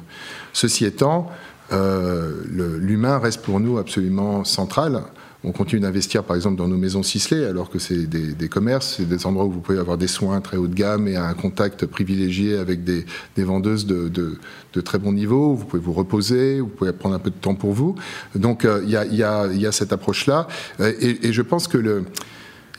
Ceci 0.54 0.86
étant, 0.86 1.32
euh, 1.72 2.44
l'humain 2.80 3.18
reste 3.18 3.42
pour 3.42 3.60
nous 3.60 3.78
absolument 3.78 4.44
central. 4.44 5.02
On 5.48 5.52
continue 5.52 5.82
d'investir, 5.82 6.24
par 6.24 6.36
exemple, 6.36 6.58
dans 6.58 6.68
nos 6.68 6.78
maisons 6.78 7.04
ciselées, 7.04 7.46
alors 7.46 7.70
que 7.70 7.78
c'est 7.78 8.08
des, 8.08 8.50
commerces, 8.50 8.96
c'est 8.98 9.08
des 9.08 9.28
endroits 9.28 9.46
où 9.46 9.52
vous 9.52 9.60
pouvez 9.60 9.78
avoir 9.78 9.96
des 9.96 10.08
soins 10.08 10.42
très 10.42 10.58
haut 10.58 10.68
de 10.68 10.74
gamme 10.74 11.08
et 11.08 11.18
un 11.18 11.36
contact 11.36 11.86
privilégié 11.86 12.58
avec 12.58 12.84
des, 12.84 13.06
vendeuses 13.38 13.86
de, 13.86 14.40
très 14.84 14.98
bon 14.98 15.14
niveau. 15.14 15.54
Vous 15.54 15.66
pouvez 15.66 15.84
vous 15.84 15.94
reposer, 15.94 16.60
vous 16.62 16.68
pouvez 16.68 16.92
prendre 16.94 17.14
un 17.14 17.20
peu 17.20 17.30
de 17.30 17.36
temps 17.36 17.54
pour 17.54 17.74
vous. 17.74 17.96
Donc, 18.34 18.62
il 18.64 18.70
euh, 18.70 18.84
y, 18.86 18.96
a, 19.24 19.46
y, 19.48 19.66
a, 19.68 19.72
cette 19.72 19.94
approche-là. 19.94 20.48
Euh, 20.80 20.92
et, 21.00 21.28
et, 21.28 21.34
je 21.34 21.44
pense 21.44 21.68
que 21.68 21.78
le. 21.78 22.06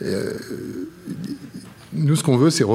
Euh, 0.01 0.33
nous, 1.93 2.17
ce 2.17 2.23
qu'on 2.23 2.37
veut, 2.37 2.49
c'est 2.49 2.65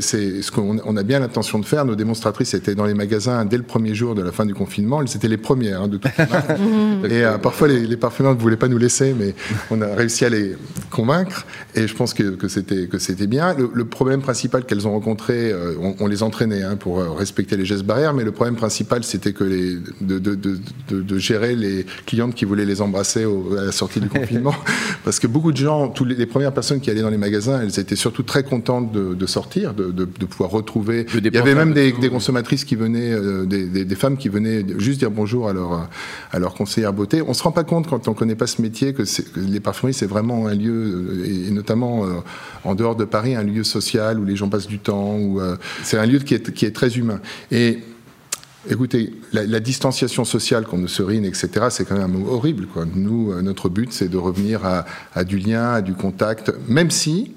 c'est 0.00 0.42
ce 0.42 0.50
qu'on 0.50 0.78
on 0.84 0.96
a 0.96 1.02
bien 1.02 1.18
l'intention 1.20 1.58
de 1.58 1.66
faire. 1.66 1.84
Nos 1.84 1.94
démonstratrices 1.94 2.54
étaient 2.54 2.74
dans 2.74 2.86
les 2.86 2.94
magasins 2.94 3.44
dès 3.44 3.58
le 3.58 3.62
premier 3.62 3.94
jour 3.94 4.14
de 4.14 4.22
la 4.22 4.32
fin 4.32 4.46
du 4.46 4.54
confinement. 4.54 5.02
Elles 5.02 5.14
étaient 5.14 5.28
les 5.28 5.36
premières 5.36 5.82
hein, 5.82 5.88
de 5.88 5.98
toutes 5.98 6.10
les 7.04 7.16
Et 7.16 7.24
euh, 7.24 7.36
parfois, 7.36 7.68
les, 7.68 7.86
les, 7.86 7.96
parfumeurs 7.98 8.34
ne 8.34 8.40
voulaient 8.40 8.56
pas 8.56 8.68
nous 8.68 8.78
laisser, 8.78 9.14
mais 9.18 9.34
on 9.70 9.82
a 9.82 9.94
réussi 9.94 10.24
à 10.24 10.30
les 10.30 10.56
convaincre. 10.90 11.44
Et 11.74 11.86
je 11.86 11.94
pense 11.94 12.14
que, 12.14 12.34
que 12.34 12.48
c'était 12.48 12.86
que 12.86 12.98
c'était 12.98 13.26
bien. 13.26 13.54
Le, 13.54 13.70
le, 13.74 13.84
problème 13.84 14.22
principal 14.22 14.64
qu'elles 14.64 14.88
ont 14.88 14.92
rencontré, 14.92 15.52
euh, 15.52 15.74
on, 15.80 15.96
on, 16.00 16.06
les 16.06 16.22
entraînait 16.22 16.62
hein, 16.62 16.76
pour 16.76 17.00
euh, 17.00 17.10
respecter 17.10 17.58
les 17.58 17.66
gestes 17.66 17.84
barrières, 17.84 18.14
mais 18.14 18.24
le 18.24 18.32
problème 18.32 18.56
principal, 18.56 19.04
c'était 19.04 19.34
que 19.34 19.44
les, 19.44 19.74
de, 20.00 20.18
de, 20.18 20.34
de, 20.34 21.02
de, 21.02 21.18
gérer 21.18 21.54
les 21.56 21.84
clientes 22.06 22.34
qui 22.34 22.46
voulaient 22.46 22.64
les 22.64 22.80
embrasser 22.80 23.26
au, 23.26 23.54
à 23.58 23.64
la 23.66 23.72
sortie 23.72 24.00
du 24.00 24.08
confinement, 24.18 24.54
parce 25.04 25.18
que 25.18 25.26
beaucoup 25.26 25.52
de 25.52 25.58
gens, 25.58 25.88
tous 25.88 26.06
les, 26.06 26.14
les 26.14 26.26
premières 26.26 26.52
personnes 26.52 26.80
qui 26.80 26.90
allaient 26.90 27.02
dans 27.02 27.10
les 27.10 27.18
magasins, 27.18 27.60
elles 27.60 27.78
étaient 27.78 27.96
surtout 27.96 28.22
très 28.30 28.44
contente 28.44 28.92
de, 28.92 29.14
de 29.14 29.26
sortir, 29.26 29.74
de, 29.74 29.90
de, 29.90 30.04
de, 30.04 30.24
pouvoir 30.24 30.50
retrouver. 30.50 31.04
Il 31.12 31.34
y 31.34 31.36
avait 31.36 31.56
même 31.56 31.72
des, 31.72 31.90
des, 31.90 32.10
consommatrices 32.10 32.64
qui 32.64 32.76
venaient, 32.76 33.10
euh, 33.10 33.44
des, 33.44 33.66
des, 33.66 33.94
femmes 33.96 34.16
qui 34.16 34.28
venaient 34.28 34.64
juste 34.78 35.00
dire 35.00 35.10
bonjour 35.10 35.48
à 35.48 35.52
leur, 35.52 35.88
à 36.30 36.38
leur 36.38 36.54
conseillère 36.54 36.92
beauté. 36.92 37.22
On 37.26 37.34
se 37.34 37.42
rend 37.42 37.50
pas 37.50 37.64
compte 37.64 37.88
quand 37.88 38.06
on 38.06 38.14
connaît 38.14 38.36
pas 38.36 38.46
ce 38.46 38.62
métier 38.62 38.94
que, 38.94 39.02
que 39.02 39.40
les 39.40 39.58
parfumeries 39.58 39.94
c'est 39.94 40.06
vraiment 40.06 40.46
un 40.46 40.54
lieu, 40.54 41.24
et, 41.26 41.48
et 41.48 41.50
notamment 41.50 42.04
euh, 42.04 42.20
en 42.62 42.76
dehors 42.76 42.94
de 42.94 43.04
Paris, 43.04 43.34
un 43.34 43.42
lieu 43.42 43.64
social 43.64 44.20
où 44.20 44.24
les 44.24 44.36
gens 44.36 44.48
passent 44.48 44.68
du 44.68 44.78
temps. 44.78 45.16
Où, 45.16 45.40
euh, 45.40 45.56
c'est 45.82 45.98
un 45.98 46.06
lieu 46.06 46.20
qui 46.20 46.34
est, 46.34 46.52
qui 46.52 46.66
est 46.66 46.74
très 46.74 46.96
humain. 46.98 47.18
Et 47.50 47.80
Écoutez, 48.70 49.14
la, 49.32 49.46
la 49.46 49.58
distanciation 49.58 50.26
sociale 50.26 50.66
qu'on 50.66 50.76
nous 50.76 50.86
serine, 50.86 51.24
etc., 51.24 51.48
c'est 51.70 51.86
quand 51.86 51.96
même 51.96 52.22
horrible. 52.28 52.66
Quoi. 52.66 52.84
Nous, 52.94 53.32
notre 53.40 53.70
but, 53.70 53.90
c'est 53.90 54.08
de 54.08 54.18
revenir 54.18 54.66
à, 54.66 54.84
à, 55.14 55.24
du 55.24 55.38
lien, 55.38 55.72
à 55.72 55.80
du 55.80 55.94
contact, 55.94 56.52
même 56.68 56.90
si 56.90 57.32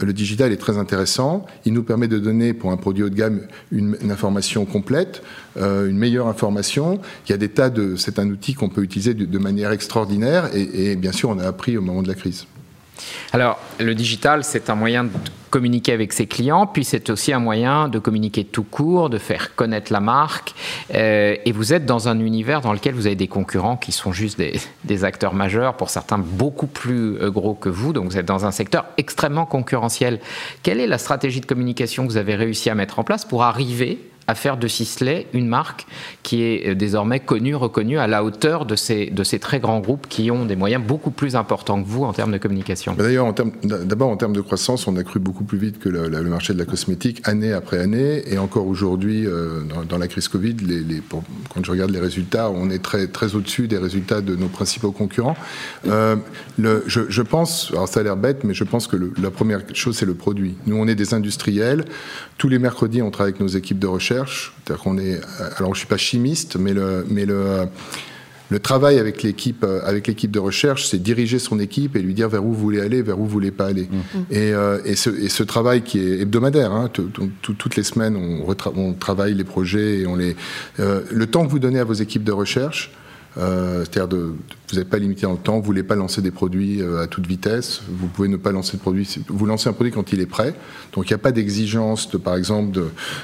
le 0.00 0.12
digital 0.12 0.52
est 0.52 0.56
très 0.56 0.78
intéressant. 0.78 1.44
Il 1.64 1.72
nous 1.72 1.82
permet 1.82 2.08
de 2.08 2.18
donner 2.18 2.54
pour 2.54 2.72
un 2.72 2.76
produit 2.76 3.04
haut 3.04 3.10
de 3.10 3.14
gamme 3.14 3.42
une, 3.70 3.96
information 4.10 4.64
complète, 4.64 5.22
euh, 5.58 5.88
une 5.88 5.98
meilleure 5.98 6.28
information. 6.28 7.00
Il 7.26 7.30
y 7.30 7.34
a 7.34 7.38
des 7.38 7.50
tas 7.50 7.70
de. 7.70 7.96
C'est 7.96 8.18
un 8.18 8.28
outil 8.28 8.54
qu'on 8.54 8.68
peut 8.68 8.82
utiliser 8.82 9.14
de, 9.14 9.26
de 9.26 9.38
manière 9.38 9.70
extraordinaire 9.70 10.50
et, 10.54 10.92
et, 10.92 10.96
bien 10.96 11.12
sûr, 11.12 11.30
on 11.30 11.38
a 11.38 11.46
appris 11.46 11.76
au 11.76 11.82
moment 11.82 12.02
de 12.02 12.08
la 12.08 12.14
crise. 12.14 12.46
Alors, 13.32 13.58
le 13.80 13.94
digital, 13.94 14.44
c'est 14.44 14.70
un 14.70 14.74
moyen 14.74 15.04
de 15.04 15.10
communiquer 15.52 15.92
avec 15.92 16.14
ses 16.14 16.26
clients, 16.26 16.66
puis 16.66 16.82
c'est 16.82 17.10
aussi 17.10 17.30
un 17.30 17.38
moyen 17.38 17.88
de 17.88 17.98
communiquer 17.98 18.42
tout 18.42 18.64
court, 18.64 19.10
de 19.10 19.18
faire 19.18 19.54
connaître 19.54 19.92
la 19.92 20.00
marque. 20.00 20.54
Euh, 20.94 21.36
et 21.44 21.52
vous 21.52 21.74
êtes 21.74 21.84
dans 21.84 22.08
un 22.08 22.18
univers 22.18 22.62
dans 22.62 22.72
lequel 22.72 22.94
vous 22.94 23.06
avez 23.06 23.16
des 23.16 23.28
concurrents 23.28 23.76
qui 23.76 23.92
sont 23.92 24.12
juste 24.12 24.38
des, 24.38 24.58
des 24.84 25.04
acteurs 25.04 25.34
majeurs, 25.34 25.76
pour 25.76 25.90
certains 25.90 26.18
beaucoup 26.18 26.66
plus 26.66 27.18
euh, 27.20 27.30
gros 27.30 27.54
que 27.54 27.68
vous. 27.68 27.92
Donc 27.92 28.06
vous 28.06 28.16
êtes 28.16 28.26
dans 28.26 28.46
un 28.46 28.50
secteur 28.50 28.86
extrêmement 28.96 29.44
concurrentiel. 29.44 30.20
Quelle 30.62 30.80
est 30.80 30.86
la 30.86 30.98
stratégie 30.98 31.42
de 31.42 31.46
communication 31.46 32.06
que 32.06 32.10
vous 32.10 32.16
avez 32.16 32.34
réussi 32.34 32.70
à 32.70 32.74
mettre 32.74 32.98
en 32.98 33.04
place 33.04 33.26
pour 33.26 33.42
arriver 33.42 33.98
à 34.26 34.34
faire 34.34 34.56
de 34.56 34.68
Sisley 34.68 35.26
une 35.32 35.48
marque 35.48 35.86
qui 36.22 36.42
est 36.42 36.68
euh, 36.68 36.74
désormais 36.74 37.20
connue, 37.20 37.54
reconnue 37.54 37.98
à 37.98 38.06
la 38.06 38.24
hauteur 38.24 38.66
de 38.66 38.76
ces, 38.76 39.06
de 39.06 39.24
ces 39.24 39.38
très 39.38 39.60
grands 39.60 39.80
groupes 39.80 40.06
qui 40.08 40.30
ont 40.30 40.44
des 40.44 40.56
moyens 40.56 40.82
beaucoup 40.84 41.10
plus 41.10 41.36
importants 41.36 41.82
que 41.82 41.88
vous 41.88 42.04
en 42.04 42.12
termes 42.12 42.32
de 42.32 42.38
communication 42.38 42.94
D'ailleurs, 42.94 43.32
d'abord 43.64 44.10
en 44.10 44.16
termes 44.16 44.32
de 44.32 44.40
croissance, 44.40 44.86
on 44.86 44.96
a 44.96 45.02
cru 45.02 45.18
beaucoup 45.18 45.44
plus 45.44 45.58
vite 45.58 45.78
que 45.78 45.88
le, 45.88 46.08
marché 46.22 46.52
de 46.52 46.58
la 46.58 46.64
cosmétique, 46.64 47.20
année 47.24 47.52
après 47.52 47.78
année, 47.78 48.22
et 48.26 48.38
encore 48.38 48.66
aujourd'hui, 48.66 49.26
euh, 49.26 49.62
dans, 49.88 49.98
la 49.98 50.08
crise 50.08 50.28
Covid, 50.28 50.56
quand 51.52 51.64
je 51.64 51.70
regarde 51.70 51.90
les 51.90 52.00
résultats, 52.00 52.50
on 52.50 52.70
est 52.70 52.82
très, 52.82 53.06
très 53.08 53.34
au-dessus 53.34 53.68
des 53.68 53.78
résultats 53.78 54.20
de 54.20 54.36
nos 54.36 54.48
principaux 54.48 54.92
concurrents. 54.92 55.36
Euh, 55.86 56.16
je, 56.58 57.22
pense, 57.22 57.70
alors 57.72 57.88
ça 57.88 58.00
a 58.00 58.02
l'air 58.02 58.16
bête, 58.16 58.44
mais 58.44 58.54
je 58.54 58.64
pense 58.64 58.86
que 58.86 58.96
la 59.20 59.30
première 59.30 59.60
chose, 59.74 59.96
c'est 59.96 60.06
le 60.06 60.14
produit. 60.14 60.54
Nous, 60.66 60.76
on 60.76 60.86
est 60.86 60.94
des 60.94 61.14
industriels. 61.14 61.84
Tous 62.38 62.48
les 62.48 62.58
mercredis, 62.58 63.02
on 63.02 63.10
travaille 63.10 63.32
avec 63.32 63.40
nos 63.40 63.48
équipes 63.48 63.78
de 63.78 63.86
recherche 63.86 64.11
recherche. 64.12 64.52
qu'on 64.82 64.98
est, 64.98 65.20
alors 65.56 65.74
je 65.74 65.80
suis 65.80 65.88
pas 65.88 65.96
chimiste, 65.96 66.56
mais 66.56 66.72
le, 66.72 67.04
mais 67.08 67.26
le, 67.26 67.66
le 68.52 68.58
travail 68.58 68.98
avec 68.98 69.22
l'équipe, 69.22 69.64
avec 69.84 70.06
l'équipe 70.06 70.30
de 70.30 70.38
recherche, 70.38 70.86
c'est 70.86 71.02
diriger 71.02 71.38
son 71.38 71.58
équipe 71.58 71.96
et 71.96 72.00
lui 72.00 72.14
dire 72.14 72.28
vers 72.28 72.44
où 72.44 72.52
vous 72.52 72.60
voulez 72.60 72.80
aller, 72.80 73.02
vers 73.02 73.18
où 73.18 73.24
vous 73.24 73.30
voulez 73.30 73.50
pas 73.50 73.66
aller. 73.66 73.88
Mmh. 73.90 74.18
Et, 74.30 74.52
euh, 74.52 74.78
et, 74.84 74.94
ce, 74.94 75.10
et, 75.10 75.28
ce, 75.28 75.42
travail 75.42 75.82
qui 75.82 75.98
est 75.98 76.20
hebdomadaire, 76.20 76.72
hein, 76.72 76.90
toutes 77.40 77.76
les 77.76 77.82
semaines, 77.82 78.16
on, 78.16 78.54
on, 78.76 78.92
travaille 78.92 79.34
les 79.34 79.44
projets 79.44 80.00
et 80.00 80.06
on 80.06 80.16
les. 80.16 80.36
Euh, 80.80 81.00
le 81.10 81.26
temps 81.26 81.46
que 81.46 81.50
vous 81.50 81.58
donnez 81.58 81.78
à 81.78 81.84
vos 81.84 81.94
équipes 81.94 82.24
de 82.24 82.32
recherche, 82.32 82.90
euh, 82.90 83.01
c'est-à-dire 83.36 84.08
de, 84.08 84.34
vous 84.72 84.78
n'êtes 84.78 84.88
pas 84.88 84.98
limité 84.98 85.22
dans 85.22 85.32
le 85.32 85.38
temps, 85.38 85.58
vous 85.58 85.64
voulez 85.64 85.82
pas 85.82 85.94
lancer 85.94 86.22
des 86.22 86.30
produits 86.30 86.80
euh, 86.80 87.02
à 87.02 87.06
toute 87.06 87.26
vitesse, 87.26 87.82
vous 87.88 88.06
pouvez 88.06 88.28
ne 88.28 88.36
pas 88.36 88.52
lancer 88.52 88.76
de 88.76 88.82
produit, 88.82 89.08
vous 89.28 89.46
lancez 89.46 89.68
un 89.68 89.72
produit 89.72 89.92
quand 89.92 90.12
il 90.12 90.20
est 90.20 90.26
prêt. 90.26 90.54
Donc 90.92 91.08
il 91.08 91.12
n'y 91.12 91.14
a 91.14 91.18
pas 91.18 91.32
d'exigence, 91.32 92.10
de, 92.10 92.18
par 92.18 92.36
exemple, 92.36 92.80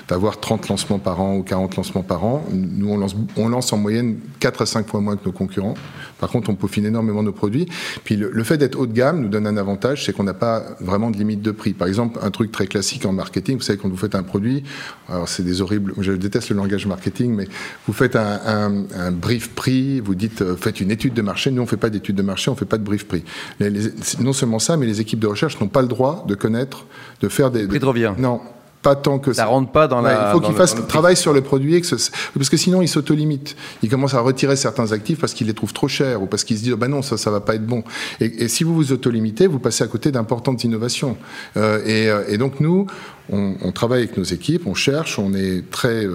d'avoir 0.08 0.40
30 0.40 0.68
lancements 0.68 0.98
par 0.98 1.20
an 1.20 1.36
ou 1.36 1.42
40 1.42 1.76
lancements 1.76 2.02
par 2.02 2.24
an. 2.24 2.44
Nous, 2.52 2.90
on 2.90 2.98
lance, 2.98 3.16
on 3.36 3.48
lance 3.48 3.72
en 3.72 3.78
moyenne 3.78 4.18
4 4.40 4.62
à 4.62 4.66
5 4.66 4.86
fois 4.86 5.00
moins 5.00 5.16
que 5.16 5.24
nos 5.24 5.32
concurrents. 5.32 5.74
Par 6.18 6.30
contre, 6.30 6.50
on 6.50 6.54
peaufine 6.54 6.86
énormément 6.86 7.22
nos 7.22 7.32
produits. 7.32 7.66
Puis 8.04 8.16
le, 8.16 8.30
le 8.32 8.44
fait 8.44 8.58
d'être 8.58 8.78
haut 8.78 8.86
de 8.86 8.92
gamme 8.92 9.20
nous 9.20 9.28
donne 9.28 9.46
un 9.46 9.56
avantage, 9.56 10.04
c'est 10.04 10.12
qu'on 10.12 10.24
n'a 10.24 10.34
pas 10.34 10.62
vraiment 10.80 11.10
de 11.10 11.16
limite 11.16 11.42
de 11.42 11.50
prix. 11.50 11.72
Par 11.72 11.88
exemple, 11.88 12.18
un 12.22 12.30
truc 12.30 12.52
très 12.52 12.66
classique 12.66 13.04
en 13.06 13.12
marketing, 13.12 13.56
vous 13.56 13.62
savez, 13.62 13.78
quand 13.78 13.88
vous 13.88 13.96
faites 13.96 14.14
un 14.14 14.22
produit, 14.22 14.64
alors 15.08 15.28
c'est 15.28 15.42
des 15.42 15.60
horribles, 15.60 15.94
je 15.98 16.12
déteste 16.12 16.50
le 16.50 16.56
langage 16.56 16.86
marketing, 16.86 17.34
mais 17.34 17.48
vous 17.86 17.92
faites 17.92 18.16
un, 18.16 18.40
un, 18.46 18.84
un 18.96 19.12
brief 19.12 19.50
prix, 19.50 20.00
vous 20.00 20.14
dites, 20.14 20.42
euh, 20.42 20.56
faites 20.56 20.80
une 20.80 20.90
étude 20.90 21.14
de 21.14 21.22
marché. 21.22 21.50
Nous, 21.50 21.60
on 21.62 21.64
ne 21.64 21.70
fait 21.70 21.76
pas 21.76 21.90
d'études 21.90 22.16
de 22.16 22.22
marché, 22.22 22.50
on 22.50 22.54
ne 22.54 22.58
fait 22.58 22.64
pas 22.64 22.78
de 22.78 22.84
brief 22.84 23.06
prix. 23.06 23.24
Les, 23.60 23.70
les, 23.70 23.80
non 24.20 24.32
seulement 24.32 24.58
ça, 24.58 24.76
mais 24.76 24.86
les 24.86 25.00
équipes 25.00 25.20
de 25.20 25.26
recherche 25.26 25.60
n'ont 25.60 25.68
pas 25.68 25.82
le 25.82 25.88
droit 25.88 26.24
de 26.26 26.34
connaître, 26.34 26.86
de 27.20 27.28
faire 27.28 27.50
des. 27.50 27.66
Prix 27.66 27.78
de 27.78 27.84
revient. 27.84 28.14
Non, 28.18 28.40
pas 28.82 28.96
tant 28.96 29.18
que 29.18 29.32
ça. 29.32 29.42
Ça 29.42 29.48
rentre 29.48 29.70
pas 29.70 29.88
dans 29.88 30.02
ouais, 30.02 30.12
la. 30.12 30.28
Il 30.28 30.32
faut 30.32 30.40
qu'il 30.40 30.54
fasse 30.54 30.74
travail 30.86 31.16
sur 31.16 31.32
le 31.32 31.40
produit, 31.40 31.80
que 31.80 31.86
ce, 31.86 32.10
parce 32.34 32.48
que 32.48 32.56
sinon 32.56 32.82
il 32.82 32.88
s'auto-limite. 32.88 33.56
Il 33.82 33.88
commence 33.88 34.14
à 34.14 34.20
retirer 34.20 34.56
certains 34.56 34.92
actifs 34.92 35.18
parce 35.18 35.34
qu'il 35.34 35.46
les 35.46 35.54
trouve 35.54 35.72
trop 35.72 35.88
chers 35.88 36.22
ou 36.22 36.26
parce 36.26 36.44
qu'il 36.44 36.56
se 36.56 36.62
dit 36.62 36.72
oh 36.72 36.76
ben 36.76 36.88
non 36.88 37.02
ça 37.02 37.16
ça 37.16 37.30
va 37.30 37.40
pas 37.40 37.54
être 37.54 37.66
bon. 37.66 37.82
Et, 38.20 38.44
et 38.44 38.48
si 38.48 38.64
vous 38.64 38.74
vous 38.74 38.92
auto-limitez, 38.92 39.46
vous 39.46 39.58
passez 39.58 39.84
à 39.84 39.86
côté 39.86 40.12
d'importantes 40.12 40.64
innovations. 40.64 41.16
Euh, 41.56 41.80
et, 41.84 42.32
et, 42.32 42.38
donc 42.38 42.60
nous, 42.60 42.86
on, 43.30 43.72
travaille 43.72 44.04
avec 44.04 44.16
nos 44.16 44.24
équipes, 44.24 44.66
on 44.66 44.74
cherche, 44.74 45.18
on 45.18 45.34
est 45.34 45.70
très, 45.70 46.06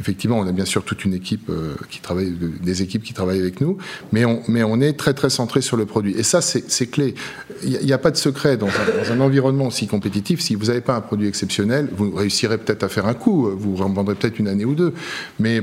effectivement, 0.00 0.38
on 0.38 0.46
a 0.46 0.52
bien 0.52 0.64
sûr 0.64 0.84
toute 0.84 1.04
une 1.04 1.14
équipe 1.14 1.50
qui 1.90 2.00
travaille, 2.00 2.32
des 2.62 2.82
équipes 2.82 3.02
qui 3.02 3.14
travaillent 3.14 3.40
avec 3.40 3.60
nous, 3.60 3.78
mais 4.12 4.24
on, 4.24 4.80
est 4.80 4.92
très 4.94 5.14
très 5.14 5.30
centré 5.30 5.60
sur 5.60 5.76
le 5.76 5.86
produit. 5.86 6.14
Et 6.18 6.22
ça, 6.22 6.40
c'est 6.40 6.86
clé. 6.86 7.14
Il 7.62 7.78
n'y 7.84 7.92
a, 7.92 7.98
pas 7.98 8.10
de 8.10 8.16
secret 8.16 8.56
dans 8.56 8.68
un, 8.68 9.04
dans 9.04 9.12
un 9.12 9.20
environnement 9.20 9.66
aussi 9.66 9.86
compétitif. 9.86 10.40
Si 10.40 10.54
vous 10.54 10.66
n'avez 10.66 10.80
pas 10.80 10.96
un 10.96 11.00
produit 11.00 11.28
exceptionnel, 11.28 11.88
vous 11.96 12.14
réussirez 12.14 12.58
peut-être 12.58 12.82
à 12.82 12.88
faire 12.88 13.06
un 13.06 13.14
coup, 13.14 13.50
vous 13.56 13.82
en 13.82 13.88
vendrez 13.88 14.14
peut-être 14.14 14.38
une 14.38 14.48
année 14.48 14.64
ou 14.64 14.74
deux, 14.74 14.92
mais 15.38 15.62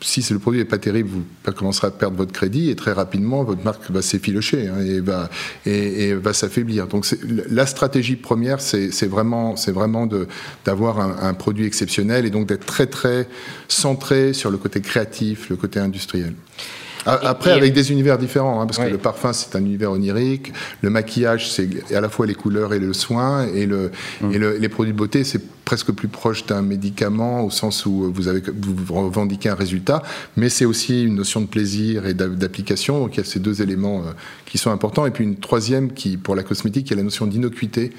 si 0.00 0.24
le 0.32 0.38
produit 0.38 0.60
n'est 0.60 0.66
pas 0.66 0.78
terrible, 0.78 1.10
vous 1.10 1.52
commencerez 1.52 1.88
à 1.88 1.90
perdre 1.90 2.16
votre 2.16 2.32
crédit 2.32 2.70
et 2.70 2.76
très 2.76 2.92
rapidement, 2.92 3.44
votre 3.44 3.64
marque 3.64 3.90
va 3.90 4.02
s'effilocher 4.02 4.68
hein, 4.68 4.80
et 4.80 5.00
va, 5.00 5.28
et, 5.66 6.14
va 6.14 6.32
s'affaiblir. 6.32 6.86
Donc 6.86 7.06
la 7.50 7.66
stratégie 7.66 8.16
première, 8.16 8.60
c'est 8.60 9.06
vraiment, 9.06 9.54
vraiment 9.68 10.08
d'avoir 10.64 11.00
un, 11.00 11.16
un, 11.28 11.34
produit 11.34 11.66
exceptionnel 11.66 12.26
et 12.26 12.30
donc 12.30 12.46
d'être 12.46 12.66
très 12.66 12.86
très 12.86 13.28
centré 13.68 14.32
sur 14.32 14.50
le 14.50 14.58
côté 14.58 14.80
créatif, 14.80 15.48
le 15.50 15.56
côté 15.56 15.80
industriel. 15.80 16.34
Après, 17.06 17.52
avec 17.52 17.72
des 17.72 17.90
univers 17.92 18.18
différents, 18.18 18.60
hein, 18.60 18.66
parce 18.66 18.78
que 18.78 18.90
le 18.90 18.98
parfum, 18.98 19.32
c'est 19.32 19.56
un 19.56 19.60
univers 19.60 19.92
onirique, 19.92 20.52
le 20.82 20.90
maquillage, 20.90 21.50
c'est 21.50 21.68
à 21.94 22.00
la 22.00 22.08
fois 22.08 22.26
les 22.26 22.34
couleurs 22.34 22.74
et 22.74 22.78
le 22.78 22.92
soin, 22.92 23.46
et, 23.46 23.66
le, 23.66 23.90
mm. 24.20 24.32
et 24.32 24.58
les 24.58 24.68
produits 24.68 24.92
de 24.92 24.98
beauté, 24.98 25.24
c'est 25.24 25.40
presque 25.68 25.92
plus 25.92 26.08
proche 26.08 26.46
d'un 26.46 26.62
médicament, 26.62 27.44
au 27.44 27.50
sens 27.50 27.84
où 27.84 28.10
vous, 28.10 28.26
avez, 28.26 28.40
vous 28.40 28.94
revendiquez 28.94 29.50
un 29.50 29.54
résultat, 29.54 30.02
mais 30.34 30.48
c'est 30.48 30.64
aussi 30.64 31.04
une 31.04 31.16
notion 31.16 31.42
de 31.42 31.46
plaisir 31.46 32.06
et 32.06 32.14
d'application, 32.14 33.00
donc 33.00 33.16
il 33.16 33.18
y 33.18 33.20
a 33.20 33.24
ces 33.24 33.38
deux 33.38 33.60
éléments 33.60 33.98
euh, 33.98 34.12
qui 34.46 34.56
sont 34.56 34.70
importants. 34.70 35.04
Et 35.04 35.10
puis 35.10 35.24
une 35.24 35.36
troisième, 35.36 35.92
qui, 35.92 36.16
pour 36.16 36.34
la 36.34 36.42
cosmétique, 36.42 36.86
il 36.86 36.90
y 36.92 36.94
a 36.94 36.96
la 36.96 37.02
notion 37.02 37.26
d'innocuité. 37.26 37.92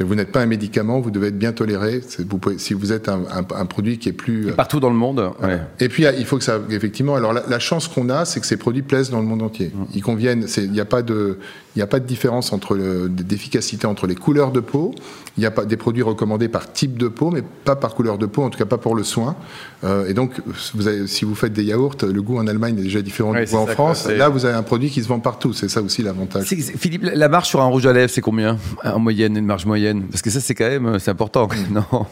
Vous 0.00 0.14
n'êtes 0.14 0.32
pas 0.32 0.40
un 0.40 0.46
médicament, 0.46 1.00
vous 1.00 1.10
devez 1.10 1.28
être 1.28 1.38
bien 1.38 1.52
toléré. 1.52 2.00
Vous 2.20 2.38
pouvez, 2.38 2.56
si 2.56 2.72
vous 2.72 2.92
êtes 2.92 3.10
un, 3.10 3.24
un, 3.30 3.66
produit 3.66 3.98
qui 3.98 4.08
est 4.08 4.14
plus 4.14 4.48
et 4.48 4.52
partout 4.52 4.80
dans 4.80 4.88
le 4.88 4.96
monde. 4.96 5.32
Ouais. 5.42 5.60
Et 5.80 5.90
puis 5.90 6.04
il 6.18 6.24
faut 6.24 6.38
que 6.38 6.44
ça, 6.44 6.60
effectivement. 6.70 7.14
Alors 7.14 7.34
la, 7.34 7.58
chance 7.58 7.88
qu'on 7.88 8.08
a, 8.08 8.24
c'est 8.24 8.40
que 8.40 8.46
ces 8.46 8.56
produits 8.56 8.80
plaisent 8.80 9.10
dans 9.10 9.20
le 9.20 9.26
monde 9.26 9.42
entier. 9.42 9.70
Mm. 9.74 9.84
Ils 9.94 10.02
conviennent. 10.02 10.46
Il 10.56 10.72
n'y 10.72 10.80
a 10.80 10.86
pas 10.86 11.02
de, 11.02 11.38
il 11.74 11.78
n'y 11.78 11.82
a 11.82 11.86
pas 11.86 12.00
de 12.00 12.06
différence 12.06 12.52
entre 12.52 12.76
d'efficacité 13.08 13.86
entre 13.86 14.06
les 14.06 14.14
couleurs 14.14 14.52
de 14.52 14.60
peau. 14.60 14.94
Il 15.38 15.40
n'y 15.40 15.46
a 15.46 15.50
pas 15.50 15.64
des 15.64 15.78
produits 15.78 16.02
recommandés 16.02 16.48
par 16.48 16.70
type 16.70 16.98
de 16.98 17.08
peau, 17.08 17.30
mais 17.30 17.42
pas 17.64 17.76
par 17.76 17.94
couleur 17.94 18.18
de 18.18 18.26
peau, 18.26 18.42
en 18.42 18.50
tout 18.50 18.58
cas 18.58 18.66
pas 18.66 18.76
pour 18.76 18.94
le 18.94 19.02
soin. 19.02 19.36
Euh, 19.82 20.06
et 20.06 20.12
donc, 20.12 20.34
vous 20.74 20.86
avez, 20.86 21.06
si 21.06 21.24
vous 21.24 21.34
faites 21.34 21.54
des 21.54 21.64
yaourts, 21.64 21.96
le 22.02 22.20
goût 22.20 22.38
en 22.38 22.46
Allemagne 22.46 22.78
est 22.78 22.82
déjà 22.82 23.00
différent 23.00 23.32
du 23.32 23.44
goût 23.46 23.56
en 23.56 23.66
France. 23.66 24.06
Là, 24.06 24.28
vous 24.28 24.44
avez 24.44 24.54
un 24.54 24.62
produit 24.62 24.90
qui 24.90 25.02
se 25.02 25.08
vend 25.08 25.20
partout. 25.20 25.54
C'est 25.54 25.70
ça 25.70 25.80
aussi 25.80 26.02
l'avantage. 26.02 26.44
Philippe, 26.44 27.04
la 27.04 27.28
marge 27.28 27.48
sur 27.48 27.62
un 27.62 27.66
rouge 27.66 27.86
à 27.86 27.92
lèvres, 27.92 28.12
c'est 28.12 28.20
combien? 28.20 28.58
En 28.84 28.98
moyenne, 28.98 29.36
une 29.36 29.46
marge 29.46 29.64
moyenne? 29.64 30.04
Parce 30.10 30.20
que 30.20 30.30
ça, 30.30 30.40
c'est 30.40 30.54
quand 30.54 30.68
même, 30.68 30.98
c'est 30.98 31.10
important. 31.10 31.48
Non 31.70 32.06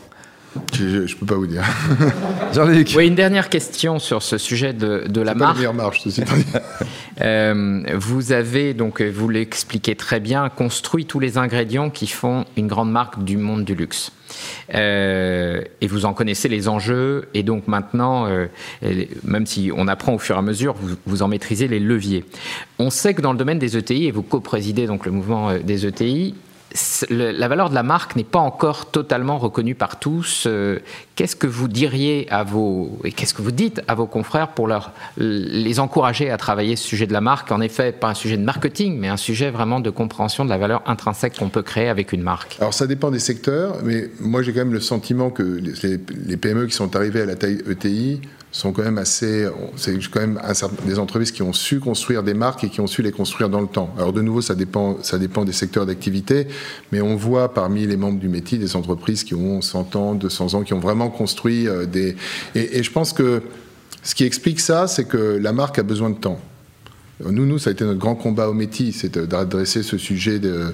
je, 0.72 0.84
ne 0.84 1.14
peux 1.14 1.26
pas 1.26 1.36
vous 1.36 1.46
dire. 1.46 1.64
Jean-Luc. 2.52 2.92
Oui, 2.96 3.06
une 3.06 3.14
dernière 3.14 3.48
question 3.48 3.98
sur 3.98 4.22
ce 4.22 4.38
sujet 4.38 4.72
de, 4.72 5.04
de 5.08 5.20
la 5.20 5.34
marque. 5.34 5.62
Pas 5.62 5.72
marche, 5.72 6.00
ceci 6.02 6.22
euh, 7.20 7.82
vous 7.94 8.32
avez, 8.32 8.74
donc, 8.74 9.00
vous 9.00 9.28
l'expliquez 9.28 9.94
très 9.94 10.18
bien, 10.18 10.48
construit 10.48 11.06
tous 11.06 11.20
les 11.20 11.38
ingrédients 11.38 11.90
qui 11.90 12.08
font 12.08 12.44
une 12.56 12.66
grande 12.66 12.90
marque 12.90 13.22
du 13.22 13.36
monde 13.36 13.64
du 13.64 13.74
luxe. 13.74 14.12
Euh, 14.74 15.62
et 15.80 15.86
vous 15.86 16.04
en 16.04 16.14
connaissez 16.14 16.48
les 16.48 16.68
enjeux, 16.68 17.28
et 17.34 17.42
donc 17.42 17.68
maintenant, 17.68 18.26
euh, 18.26 18.46
même 19.24 19.46
si 19.46 19.70
on 19.76 19.86
apprend 19.88 20.14
au 20.14 20.18
fur 20.18 20.36
et 20.36 20.38
à 20.38 20.42
mesure, 20.42 20.74
vous, 20.80 20.96
vous, 21.06 21.22
en 21.22 21.28
maîtrisez 21.28 21.68
les 21.68 21.80
leviers. 21.80 22.24
On 22.78 22.90
sait 22.90 23.14
que 23.14 23.22
dans 23.22 23.32
le 23.32 23.38
domaine 23.38 23.58
des 23.58 23.76
ETI, 23.76 24.06
et 24.06 24.10
vous 24.10 24.22
co-présidez 24.22 24.86
donc 24.86 25.06
le 25.06 25.12
mouvement 25.12 25.56
des 25.58 25.86
ETI, 25.86 26.34
la 27.10 27.48
valeur 27.48 27.70
de 27.70 27.74
la 27.74 27.82
marque 27.82 28.16
n'est 28.16 28.24
pas 28.24 28.38
encore 28.38 28.90
totalement 28.90 29.38
reconnue 29.38 29.74
par 29.74 29.98
tous. 29.98 30.44
Euh, 30.46 30.78
qu'est-ce 31.16 31.36
que 31.36 31.46
vous 31.46 31.68
diriez 31.68 32.28
à 32.30 32.44
vos 32.44 32.98
et 33.04 33.12
qu'est-ce 33.12 33.34
que 33.34 33.42
vous 33.42 33.50
dites 33.50 33.82
à 33.88 33.94
vos 33.94 34.06
confrères 34.06 34.48
pour 34.48 34.68
leur 34.68 34.92
les 35.16 35.80
encourager 35.80 36.30
à 36.30 36.36
travailler 36.36 36.76
ce 36.76 36.86
sujet 36.86 37.06
de 37.06 37.12
la 37.12 37.20
marque? 37.20 37.50
En 37.50 37.60
effet, 37.60 37.92
pas 37.92 38.08
un 38.08 38.14
sujet 38.14 38.36
de 38.36 38.44
marketing, 38.44 38.98
mais 38.98 39.08
un 39.08 39.16
sujet 39.16 39.50
vraiment 39.50 39.80
de 39.80 39.90
compréhension 39.90 40.44
de 40.44 40.50
la 40.50 40.58
valeur 40.58 40.82
intrinsèque 40.86 41.38
qu'on 41.38 41.48
peut 41.48 41.62
créer 41.62 41.88
avec 41.88 42.12
une 42.12 42.22
marque. 42.22 42.56
Alors 42.60 42.74
ça 42.74 42.86
dépend 42.86 43.10
des 43.10 43.18
secteurs, 43.18 43.78
mais 43.82 44.10
moi 44.20 44.42
j'ai 44.42 44.52
quand 44.52 44.60
même 44.60 44.72
le 44.72 44.80
sentiment 44.80 45.30
que 45.30 45.42
les, 45.42 45.98
les 46.26 46.36
PME 46.36 46.66
qui 46.66 46.74
sont 46.74 46.94
arrivées 46.94 47.22
à 47.22 47.26
la 47.26 47.36
taille 47.36 47.62
ETI 47.68 48.20
sont 48.52 48.72
quand 48.72 48.82
même 48.82 48.98
assez. 48.98 49.48
C'est 49.76 49.96
quand 50.10 50.20
même 50.20 50.40
des 50.86 50.98
entreprises 50.98 51.32
qui 51.32 51.42
ont 51.42 51.52
su 51.52 51.80
construire 51.80 52.22
des 52.22 52.34
marques 52.34 52.64
et 52.64 52.68
qui 52.68 52.80
ont 52.80 52.86
su 52.86 53.02
les 53.02 53.12
construire 53.12 53.48
dans 53.48 53.60
le 53.60 53.66
temps. 53.66 53.94
Alors 53.96 54.12
de 54.12 54.22
nouveau, 54.22 54.40
ça 54.40 54.54
dépend, 54.54 54.98
ça 55.02 55.18
dépend 55.18 55.44
des 55.44 55.52
secteurs 55.52 55.86
d'activité, 55.86 56.48
mais 56.92 57.00
on 57.00 57.16
voit 57.16 57.54
parmi 57.54 57.86
les 57.86 57.96
membres 57.96 58.18
du 58.18 58.28
métier 58.28 58.58
des 58.58 58.76
entreprises 58.76 59.24
qui 59.24 59.34
ont 59.34 59.60
100 59.60 59.96
ans, 59.96 60.14
200 60.14 60.54
ans, 60.54 60.62
qui 60.62 60.74
ont 60.74 60.80
vraiment 60.80 61.10
construit 61.10 61.68
euh, 61.68 61.86
des. 61.86 62.16
Et, 62.54 62.78
et 62.78 62.82
je 62.82 62.90
pense 62.90 63.12
que 63.12 63.42
ce 64.02 64.14
qui 64.14 64.24
explique 64.24 64.60
ça, 64.60 64.86
c'est 64.86 65.04
que 65.04 65.38
la 65.40 65.52
marque 65.52 65.78
a 65.78 65.82
besoin 65.82 66.10
de 66.10 66.16
temps. 66.16 66.40
Nous, 67.24 67.44
nous, 67.44 67.58
ça 67.58 67.70
a 67.70 67.72
été 67.72 67.84
notre 67.84 67.98
grand 67.98 68.14
combat 68.14 68.48
au 68.48 68.54
métier, 68.54 68.92
c'est 68.92 69.18
d'adresser 69.18 69.82
ce 69.82 69.98
sujet 69.98 70.40
euh, 70.42 70.72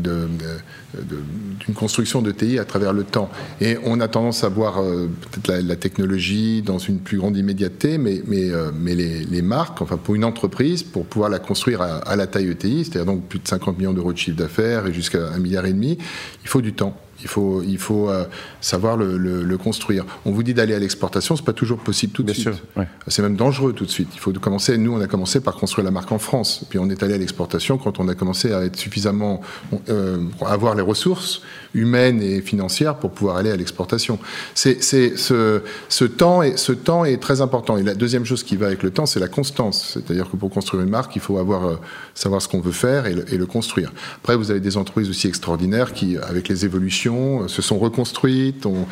d'une 0.00 1.74
construction 1.74 2.22
de 2.22 2.32
TI 2.32 2.58
à 2.58 2.64
travers 2.64 2.92
le 2.92 3.04
temps. 3.04 3.30
Et 3.60 3.76
on 3.84 4.00
a 4.00 4.08
tendance 4.08 4.42
à 4.42 4.48
voir 4.48 4.80
euh, 4.80 5.08
peut-être 5.30 5.62
la, 5.62 5.76
technologie 5.76 6.62
dans 6.62 6.78
une 6.78 6.98
plus 6.98 7.18
grande 7.18 7.36
immédiateté, 7.36 7.98
mais, 7.98 8.22
euh, 8.28 8.70
les, 8.84 9.42
marques, 9.42 9.80
enfin 9.80 9.96
pour 9.96 10.14
une 10.14 10.24
entreprise, 10.24 10.82
pour 10.82 11.06
pouvoir 11.06 11.30
la 11.30 11.38
construire 11.38 11.82
à, 11.82 12.16
la 12.16 12.26
taille 12.26 12.50
ETI, 12.50 12.84
c'est-à-dire 12.84 13.06
donc 13.06 13.28
plus 13.28 13.38
de 13.38 13.46
50 13.46 13.78
millions 13.78 13.92
d'euros 13.92 14.12
de 14.12 14.18
chiffre 14.18 14.36
d'affaires 14.36 14.86
et 14.86 14.92
jusqu'à 14.92 15.28
un 15.28 15.38
milliard 15.38 15.66
et 15.66 15.72
demi, 15.72 15.98
il 16.42 16.48
faut 16.48 16.62
du 16.62 16.72
temps. 16.72 16.96
Il 17.22 17.28
faut, 17.28 17.62
il 17.62 17.78
faut 17.78 18.08
euh, 18.08 18.24
savoir 18.60 18.96
le, 18.96 19.56
construire. 19.56 20.04
On 20.24 20.32
vous 20.32 20.42
dit 20.42 20.54
d'aller 20.54 20.74
à 20.74 20.78
l'exportation, 20.78 21.34
c'est 21.34 21.44
pas 21.44 21.54
toujours 21.54 21.78
possible 21.78 22.12
tout 22.12 22.22
de 22.22 22.32
suite. 22.32 22.62
C'est 23.08 23.22
même 23.22 23.36
dangereux 23.36 23.72
tout 23.72 23.86
de 23.86 23.90
suite. 23.90 24.08
Il 24.14 24.20
faut 24.20 24.32
commencer. 24.32 24.76
Nous, 24.76 24.92
on 24.92 25.00
a 25.00 25.06
commencé 25.06 25.40
par 25.40 25.54
construire 25.54 25.84
la 25.84 25.90
marque 25.90 26.12
en 26.12 26.18
France, 26.18 26.64
puis 26.68 26.78
on 26.78 26.90
est 26.90 27.02
allé 27.02 27.14
à 27.14 27.18
l'exportation 27.18 27.78
quand 27.78 28.00
on 28.00 28.08
a 28.08 28.14
commencé 28.14 28.52
à 28.52 28.64
être 28.64 28.76
suffisamment, 28.76 29.40
euh, 29.88 30.18
avoir 30.44 30.74
les 30.74 30.82
ressources 30.82 31.42
humaines 31.74 32.22
et 32.22 32.40
financières 32.42 32.96
pour 32.96 33.10
pouvoir 33.10 33.36
aller 33.36 33.50
à 33.50 33.56
l'exportation. 33.56 34.18
C'est 34.54 34.82
ce, 34.82 35.62
ce 35.88 36.04
temps 36.04 36.42
est 36.42 36.56
ce 36.58 36.72
temps 36.72 37.04
est 37.04 37.20
très 37.20 37.40
important. 37.40 37.76
Et 37.76 37.82
la 37.82 37.94
deuxième 37.94 38.24
chose 38.24 38.42
qui 38.42 38.56
va 38.56 38.66
avec 38.66 38.82
le 38.82 38.90
temps, 38.90 39.06
c'est 39.06 39.20
la 39.20 39.28
constance. 39.28 39.92
C'est-à-dire 39.94 40.30
que 40.30 40.36
pour 40.36 40.50
construire 40.50 40.82
une 40.82 40.90
marque, 40.90 41.16
il 41.16 41.22
faut 41.22 41.38
avoir 41.38 41.66
euh, 41.66 41.76
savoir 42.14 42.42
ce 42.42 42.48
qu'on 42.48 42.60
veut 42.60 42.72
faire 42.72 43.06
et 43.06 43.14
le, 43.14 43.32
et 43.32 43.36
le 43.36 43.46
construire. 43.46 43.92
Après, 44.22 44.36
vous 44.36 44.50
avez 44.50 44.60
des 44.60 44.76
entreprises 44.76 45.08
aussi 45.08 45.28
extraordinaires 45.28 45.92
qui, 45.92 46.18
avec 46.18 46.48
les 46.48 46.64
évolutions 46.64 47.05
euh, 47.14 47.48
se 47.48 47.62
sont 47.62 47.78
reconstruites, 47.78 48.66
ont, 48.66 48.86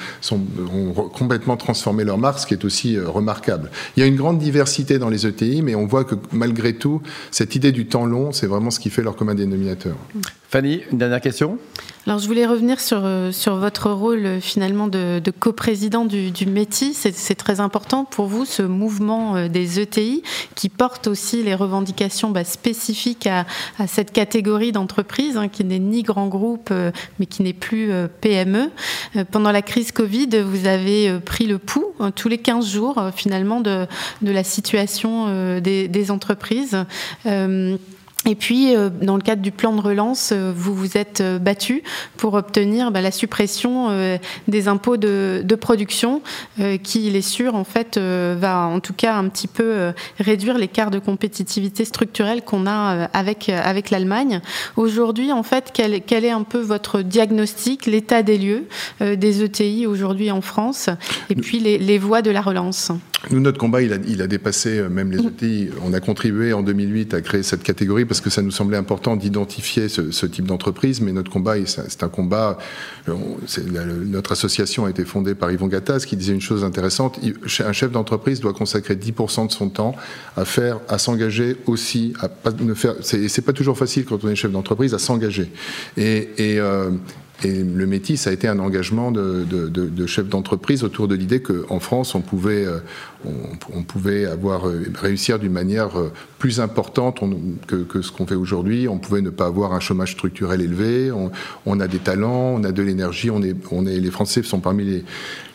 complètement 1.13 1.57
transformé 1.57 2.05
leur 2.05 2.19
marque, 2.19 2.41
ce 2.41 2.47
qui 2.47 2.55
est 2.55 2.65
aussi 2.65 2.97
euh, 2.97 3.09
remarquable. 3.09 3.71
Il 3.97 4.01
y 4.01 4.03
a 4.03 4.07
une 4.07 4.17
grande 4.17 4.39
diversité 4.39 4.99
dans 4.99 5.09
les 5.09 5.27
ETI, 5.27 5.63
mais 5.63 5.75
on 5.75 5.87
voit 5.87 6.05
que 6.05 6.15
malgré 6.33 6.75
tout, 6.75 7.03
cette 7.31 7.55
idée 7.55 7.73
du 7.73 7.87
temps 7.87 8.07
long, 8.07 8.33
c'est 8.33 8.47
vraiment 8.47 8.71
ce 8.71 8.81
qui 8.81 8.91
fait 8.91 9.03
leur 9.03 9.17
commun 9.17 9.35
dénominateur. 9.35 9.97
Fanny, 10.49 10.83
une 10.93 10.99
dernière 10.99 11.21
question? 11.21 11.59
Alors, 12.07 12.19
je 12.19 12.27
voulais 12.27 12.47
revenir 12.47 12.81
sur, 12.81 13.01
euh, 13.05 13.33
sur 13.33 13.57
votre 13.57 13.91
rôle 13.91 14.41
finalement 14.41 14.89
de, 14.89 15.19
de 15.19 15.31
coprésident 15.31 16.05
du, 16.05 16.31
du 16.31 16.47
METI. 16.47 16.93
C'est 16.95 17.35
très 17.35 17.61
important 17.61 18.05
pour 18.05 18.27
vous, 18.27 18.45
ce 18.45 18.63
mouvement 18.63 19.49
des 19.49 19.81
ETI 19.81 20.23
qui 20.55 20.69
porte 20.69 21.07
aussi 21.07 21.43
les 21.43 21.55
revendications 21.55 22.31
bah, 22.31 22.45
spécifiques 22.45 23.27
à, 23.27 23.47
à, 23.79 23.87
cette 23.87 24.13
catégorie 24.13 24.71
d'entreprise 24.71 25.37
hein, 25.37 25.49
qui 25.49 25.65
n'est 25.65 25.79
ni 25.79 26.03
grand 26.03 26.29
groupe 26.29 26.73
mais 27.19 27.27
qui 27.27 27.43
n'est 27.43 27.53
plus 27.53 27.91
PME. 28.21 28.71
Pendant 29.31 29.53
la 29.53 29.63
crise 29.63 29.93
Covid, 29.93 30.29
vous 30.45 30.67
avez 30.67 31.19
pris 31.21 31.47
le 31.47 31.59
pouls 31.59 31.95
hein, 32.01 32.11
tous 32.11 32.29
les 32.29 32.39
15 32.39 32.69
jours 32.69 33.11
finalement 33.15 33.61
de, 33.61 33.87
la 34.23 34.45
situation 34.45 35.61
des 35.61 36.11
entreprises. 36.11 36.77
Et 38.27 38.35
puis, 38.35 38.75
euh, 38.75 38.89
dans 38.89 39.17
le 39.17 39.23
cadre 39.23 39.43
du 39.43 39.53
plan 39.53 39.75
de 39.75 39.81
relance, 39.81 40.31
euh, 40.33 40.53
vous 40.55 40.75
vous 40.75 40.97
êtes 40.97 41.21
euh, 41.21 41.39
battu 41.39 41.83
pour 42.17 42.35
obtenir 42.35 42.91
bah, 42.91 43.03
la 43.03 43.11
suppression 43.11 43.65
des 44.49 44.69
impôts 44.69 44.97
de, 44.97 45.43
de 45.45 45.55
production, 45.55 46.23
qui, 46.83 47.07
il 47.07 47.17
est 47.17 47.23
sûr, 47.23 47.55
en 47.55 47.65
fait, 47.65 47.99
va 47.99 48.67
en 48.67 48.81
tout 48.81 48.93
cas 48.93 49.17
un 49.17 49.29
petit 49.29 49.47
peu 49.47 49.93
réduire 50.19 50.59
l'écart 50.59 50.91
de 50.91 50.99
compétitivité 50.99 51.85
structurelle 51.85 52.43
qu'on 52.43 52.67
a 52.67 53.09
avec 53.13 53.49
avec 53.49 53.91
l'Allemagne. 53.91 54.41
Aujourd'hui, 54.77 55.33
en 55.33 55.43
fait, 55.43 55.71
quel, 55.73 56.03
quel, 56.03 56.25
est 56.25 56.31
un 56.31 56.43
peu 56.43 56.61
votre 56.61 57.03
diagnostic, 57.03 57.87
l'état 57.87 58.23
des 58.23 58.39
lieux 58.39 58.67
des 59.01 59.43
ETI 59.43 59.87
aujourd'hui 59.87 60.31
en 60.31 60.41
France, 60.41 60.89
et 61.31 61.35
puis 61.35 61.59
les, 61.59 61.79
les 61.79 61.99
voies 61.99 62.23
de 62.23 62.31
la 62.31 62.41
relance? 62.41 62.91
Nous, 63.31 63.41
notre 63.41 63.59
combat, 63.59 63.83
il 63.83 63.93
a, 63.93 63.97
il 64.07 64.21
a 64.23 64.27
dépassé 64.27 64.83
même 64.89 65.11
les 65.11 65.27
ETI. 65.27 65.71
On 65.83 65.93
a 65.93 66.01
contribué 66.01 66.53
en 66.53 66.63
2008 66.63 67.15
à 67.15 67.21
créer 67.21 67.43
cette 67.43 67.63
catégorie 67.63 68.05
parce 68.05 68.14
que 68.21 68.31
ça 68.31 68.43
nous 68.43 68.51
semblait 68.51 68.77
important 68.77 69.17
d'identifier 69.17 69.89
ce, 69.89 70.27
type 70.27 70.47
d'entreprise, 70.47 71.01
mais 71.01 71.13
notre 71.13 71.31
combat, 71.31 71.55
c'est 71.67 72.03
un 72.03 72.09
combat. 72.09 72.59
notre 73.07 74.33
association 74.33 74.87
a 74.87 74.91
été 74.91 75.05
fondée 75.05 75.35
par 75.35 75.51
Yvon 75.51 75.69
Gattaz 75.69 76.07
qui 76.07 76.17
disait 76.17 76.33
une 76.33 76.41
chose 76.41 76.65
intéressante 76.65 77.21
un 77.61 77.73
chef 77.73 77.91
d'entreprise 77.91 78.41
doit 78.41 78.53
consacrer 78.53 78.95
10% 78.95 79.47
de 79.47 79.53
son 79.53 79.69
temps 79.69 79.95
à 80.37 80.45
faire, 80.45 80.81
à 80.89 80.99
s'engager 80.99 81.57
aussi, 81.67 82.15
à 82.21 82.29
pas 82.29 82.51
ne 82.53 82.75
faire. 82.75 82.95
C'est 83.03 83.45
pas 83.45 83.53
toujours 83.53 83.79
facile 83.79 84.05
quand 84.05 84.23
on 84.25 84.29
est 84.29 84.37
chef 84.37 84.53
d'entreprise 84.53 84.95
à 84.95 84.99
s'engager. 84.99 85.51
Et, 85.97 86.29
euh, 86.39 86.91
Et 87.43 87.63
le 87.63 87.87
métis 87.87 88.27
a 88.27 88.33
été 88.33 88.47
un 88.47 88.59
engagement 88.59 89.11
de, 89.11 89.45
de, 89.49 89.69
de, 89.69 89.87
de 89.87 90.07
chef 90.07 90.29
d'entreprise 90.29 90.85
autour 90.85 91.09
de 91.09 91.15
l'idée 91.15 91.43
qu'en 91.43 91.81
France, 91.81 92.15
on 92.15 92.21
pouvait, 92.21 92.65
euh, 92.65 92.79
euh, 93.27 94.85
réussir 94.95 95.39
d'une 95.39 95.53
manière 95.53 95.99
euh, 95.99 96.13
plus 96.39 96.61
importante 96.61 97.21
que, 97.67 98.03
ce 98.03 98.13
qu'on 98.13 98.27
fait 98.27 98.35
aujourd'hui. 98.37 98.89
On 98.89 98.99
pouvait 98.99 99.21
ne 99.21 99.31
pas 99.31 99.47
avoir 99.47 99.73
un 99.73 99.81
chômage 99.81 100.13
structurel 100.13 100.61
élevé. 100.61 101.11
On, 101.67 101.81
a 101.81 101.89
des 101.89 101.99
talents, 101.99 102.55
on 102.57 102.65
a 102.65 102.73
de 102.73 102.83
l'énergie. 102.83 103.31
On 103.31 103.43
est, 103.43 103.55
les 103.99 104.11
Français 104.11 104.43
sont 104.43 104.61
parmi 104.61 104.85
les, 104.85 105.05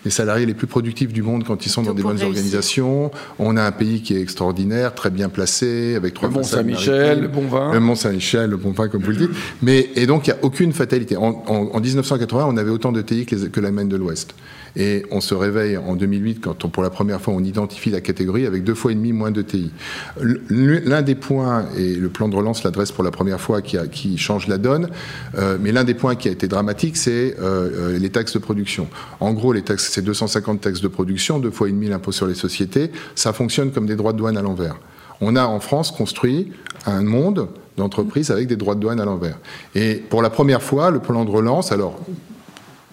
les 0.06 0.12
salariés 0.12 0.46
les 0.46 0.54
plus 0.54 0.68
productifs 0.68 1.12
du 1.12 1.22
monde 1.22 1.44
quand 1.46 1.66
ils 1.66 1.70
sont 1.70 1.82
dans 1.84 1.94
des 1.94 2.02
bonnes 2.02 2.12
réussir. 2.12 2.28
organisations. 2.28 3.12
On 3.38 3.58
a 3.58 3.64
un 3.64 3.72
pays 3.72 4.02
qui 4.02 4.16
est 4.16 4.22
extraordinaire, 4.22 4.96
très 4.96 5.10
bien 5.10 5.30
placé, 5.30 5.96
avec 5.96 6.14
trois 6.14 6.30
le 6.30 6.36
Mont 6.36 6.44
Saint-Michel, 6.44 7.22
le 7.22 7.28
bon 7.28 7.48
vin. 7.48 7.74
Le 7.74 7.80
Mont 7.80 7.96
Saint-Michel, 7.96 8.50
le 8.50 8.58
bon 8.58 8.72
vin, 8.72 8.88
comme 8.88 9.04
vous 9.04 9.12
le 9.12 9.18
dites. 9.18 9.32
Mais 9.62 9.90
et 9.96 10.06
donc 10.06 10.28
il 10.28 10.32
n'y 10.32 10.40
a 10.40 10.44
aucune 10.44 10.74
fatalité. 10.74 11.18
En, 11.18 11.44
en, 11.48 11.70
en 11.74 11.80
1980, 11.80 12.46
on 12.48 12.58
avait 12.58 12.72
autant 12.72 12.92
de 12.92 13.02
TI 13.02 13.26
que, 13.26 13.36
les, 13.36 13.50
que 13.50 13.60
l'Allemagne 13.60 13.90
de 13.90 13.98
l'Ouest. 13.98 14.34
Et 14.76 15.04
on 15.12 15.20
se 15.20 15.34
réveille 15.34 15.78
en 15.78 15.96
2008 15.96 16.42
quand 16.42 16.64
on, 16.64 16.70
pour 16.70 16.84
la 16.84 16.90
première 16.90 17.20
fois 17.20 17.34
on 17.34 17.44
identifie 17.44 17.90
la 17.90 18.02
catégorie 18.02 18.46
avec 18.46 18.64
deux 18.64 18.76
fois 18.76 18.92
et 18.92 18.96
demi 18.96 19.14
moins 19.14 19.32
de 19.32 19.42
TI. 19.42 19.72
L'un 20.20 21.02
des 21.02 21.16
points, 21.16 21.66
et 21.78 21.96
le 21.96 22.10
plan 22.10 22.30
de 22.30 22.36
relance 22.36 22.64
l'adresse 22.64 22.92
pour 22.92 23.04
la 23.04 23.12
première 23.12 23.42
fois 23.42 23.62
qui, 23.62 23.78
a, 23.78 23.88
qui 23.88 24.18
change 24.18 24.48
la 24.48 24.58
donne, 24.58 24.90
euh, 25.38 25.58
mais 25.60 25.72
l'un 25.72 25.84
des 25.84 25.94
points 25.96 26.16
qui 26.16 26.28
a 26.28 26.32
été 26.32 26.48
dramatique, 26.48 26.98
c'est 26.98 27.36
euh, 27.42 27.98
les 27.98 28.10
taxes 28.10 28.34
de 28.34 28.40
production. 28.40 28.88
En 29.20 29.34
gros, 29.34 29.54
les 29.54 29.64
taxes, 29.64 29.89
c'est 29.90 30.02
250 30.02 30.62
taxes 30.62 30.82
de 30.82 30.88
production, 30.88 31.40
deux 31.40 31.52
fois 31.52 31.68
et 31.68 31.72
demi 31.72 31.88
l'impôt 31.88 32.12
sur 32.12 32.28
les 32.28 32.36
sociétés. 32.36 32.92
Ça 33.16 33.34
fonctionne 33.34 33.72
comme 33.72 33.86
des 33.86 33.96
droits 33.96 34.14
de 34.14 34.18
douane 34.18 34.38
à 34.38 34.42
l'envers. 34.42 34.76
On 35.22 35.36
a 35.36 35.46
en 35.46 35.60
France 35.60 35.92
construit 35.92 36.52
un 36.86 37.02
monde 37.02 37.50
d'entreprises 37.78 38.32
avec 38.32 38.48
des 38.48 38.56
droits 38.56 38.76
de 38.76 38.80
douane 38.80 39.00
à 39.00 39.06
l'envers. 39.06 39.38
Et 39.76 39.96
pour 39.96 40.22
la 40.22 40.30
première 40.30 40.62
fois, 40.62 40.92
le 40.92 41.00
plan 41.00 41.26
de 41.26 41.32
relance, 41.32 41.72
alors 41.72 42.00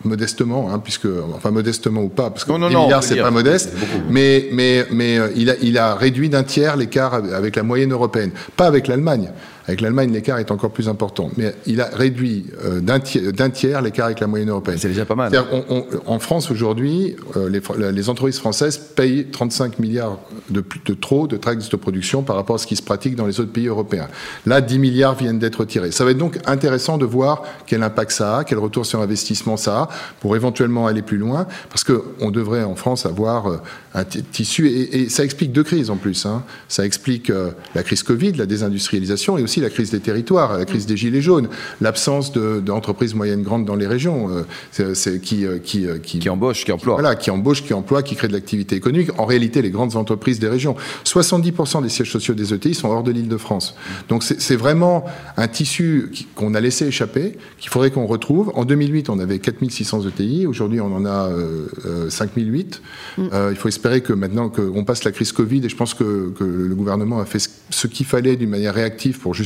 modestement, 0.05 0.73
hein, 0.73 0.79
puisque 0.79 1.09
enfin 1.35 1.51
modestement 1.51 2.03
ou 2.03 2.09
pas, 2.09 2.31
parce 2.31 2.45
que 2.45 2.53
non, 2.53 2.69
10 2.69 2.77
milliards 2.77 3.03
c'est 3.03 3.17
pas 3.17 3.31
modeste, 3.31 3.73
mais 4.09 4.49
mais 4.53 4.87
mais 4.91 5.19
euh, 5.19 5.29
il 5.35 5.51
a 5.51 5.55
il 5.63 5.79
a 5.79 5.95
réduit 5.95 6.29
d'un 6.29 6.45
tiers 6.45 6.77
l'écart 6.77 7.15
avec 7.15 7.57
la 7.57 7.63
moyenne 7.63 7.93
européenne, 7.93 8.31
pas 8.57 8.67
avec 8.67 8.87
l'Allemagne. 8.87 9.31
Avec 9.67 9.81
l'Allemagne, 9.81 10.13
l'écart 10.13 10.39
est 10.39 10.51
encore 10.51 10.71
plus 10.71 10.89
important. 10.89 11.31
Mais 11.37 11.55
il 11.67 11.81
a 11.81 11.89
réduit 11.93 12.47
euh, 12.65 12.81
d'un 12.81 13.01
tiers, 13.01 13.33
tiers 13.53 13.83
l'écart 13.83 14.07
avec 14.07 14.21
la 14.21 14.27
moyenne 14.27 14.51
européenne. 14.51 14.79
C'est 14.79 14.89
déjà 14.89 15.05
pas 15.05 15.17
mal. 15.17 15.33
On, 15.53 15.65
on, 15.69 15.87
en 16.07 16.19
France, 16.21 16.51
aujourd'hui, 16.51 17.17
euh, 17.37 17.49
les, 17.49 17.61
les, 17.93 18.09
entreprises 18.09 18.39
françaises 18.39 18.79
payent 18.79 19.27
35 19.27 19.79
milliards 19.81 20.19
de, 20.51 20.63
de 20.85 20.95
trop 20.95 21.27
de 21.27 21.37
taxes 21.37 21.69
de 21.69 21.77
production 21.77 22.23
par 22.23 22.37
rapport 22.37 22.57
à 22.57 22.59
ce 22.59 22.67
qui 22.67 22.77
se 22.77 22.83
pratique 22.83 23.17
dans 23.17 23.27
les 23.27 23.41
autres 23.41 23.53
pays 23.53 23.67
européens. 23.67 24.09
Là, 24.47 24.61
10 24.61 24.79
milliards 24.79 25.17
viennent 25.17 25.39
d'être 25.39 25.65
tirés. 25.65 25.91
Ça 25.91 26.05
va 26.05 26.13
être 26.13 26.19
donc 26.19 26.39
intéressant 26.47 26.99
de 26.99 27.05
voir 27.05 27.43
quel 27.67 27.83
impact 27.83 28.13
ça 28.13 28.39
a, 28.39 28.45
quel 28.45 28.59
retour 28.59 28.87
sur 28.87 29.01
investissement 29.01 29.57
ça 29.57 29.79
a, 29.79 29.89
pour 30.21 30.37
éventuellement 30.37 30.87
aller 30.87 31.03
plus 31.03 31.19
loin, 31.19 31.47
parce 31.71 31.85
qu'on 31.85 32.31
devrait 32.31 32.63
en 32.63 32.77
France 32.77 33.07
avoir 33.07 33.47
euh, 33.49 33.57
un 33.95 34.05
tissu, 34.05 34.69
et, 34.69 35.03
et, 35.03 35.09
ça 35.09 35.25
explique 35.25 35.53
deux 35.53 35.65
crises 35.65 35.91
en 35.91 35.97
plus. 35.97 36.27
Hein. 36.27 36.45
Ça 36.69 36.85
explique 36.85 37.31
euh, 37.31 37.51
la 37.75 37.83
crise 37.83 38.03
Covid, 38.03 38.33
la 38.33 38.47
désindustrialisation, 38.47 39.39
et 39.39 39.43
aussi 39.43 39.56
la 39.61 39.71
crise 39.71 39.91
des 39.91 40.01
territoires, 40.01 40.59
la 40.59 40.65
crise 40.65 40.87
des 40.87 40.97
gilets 40.97 41.23
jaunes, 41.23 41.49
l'absence 41.81 42.33
d'entreprises 42.33 43.13
de, 43.13 43.17
moyennes 43.17 43.43
grandes 43.43 43.65
dans 43.65 43.77
les 43.77 43.87
régions, 43.87 44.29
euh, 44.31 44.95
c'est, 44.95 45.21
qui, 45.21 45.45
euh, 45.47 45.59
qui, 45.59 45.87
qui, 46.03 46.19
qui 46.19 46.29
embauchent, 46.29 46.65
qui 46.65 46.73
emploient. 46.73 46.95
Voilà, 46.95 47.17
qui 47.17 47.31
embauchent, 47.31 47.65
qui 47.65 47.75
emploient, 47.75 48.03
qui 48.03 48.17
créent 48.17 48.29
de 48.29 48.33
l'activité 48.33 48.77
économique. 48.77 49.11
En 49.19 49.25
réalité, 49.25 49.63
les 49.63 49.71
grandes 49.71 49.97
entreprises 49.97 50.39
des 50.39 50.49
régions, 50.49 50.77
70% 51.05 51.83
des 51.83 51.89
sièges 51.89 52.11
sociaux 52.11 52.35
des 52.35 52.53
ETI 52.55 52.75
sont 52.75 52.89
hors 52.89 53.03
de 53.03 53.11
l'île 53.11 53.29
de 53.29 53.37
France. 53.37 53.75
Donc 54.09 54.23
c'est 54.23 54.57
vraiment 54.57 55.05
un 55.37 55.49
tissu 55.49 56.11
qu'on 56.35 56.55
a 56.55 56.61
laissé 56.61 56.87
échapper, 56.87 57.37
qu'il 57.59 57.71
faudrait 57.71 57.91
qu'on 57.91 58.07
retrouve. 58.07 58.53
En 58.55 58.65
2008, 58.65 59.09
on 59.11 59.19
avait 59.19 59.39
4600 59.39 60.09
ETI, 60.09 60.47
aujourd'hui 60.47 60.81
on 60.81 60.95
en 60.95 61.05
a 61.05 61.29
euh, 61.29 62.11
5008. 62.11 62.83
Mm. 63.19 63.23
Euh, 63.33 63.49
il 63.51 63.57
faut 63.57 63.69
espérer 63.69 64.01
que 64.01 64.13
maintenant 64.13 64.49
qu'on 64.49 64.85
passe 64.85 65.05
la 65.05 65.13
crise 65.13 65.33
Covid, 65.33 65.65
et 65.65 65.69
je 65.69 65.77
pense 65.77 65.95
que, 65.95 66.33
que 66.39 66.45
le 66.45 66.75
gouvernement 66.75 67.21
a 67.21 67.25
fait 67.25 67.49
ce 67.71 67.87
qu'il 67.87 68.07
fallait 68.07 68.37
d'une 68.37 68.51
manière 68.51 68.75
réactive 68.75 69.19
pour 69.19 69.35
justement 69.35 69.46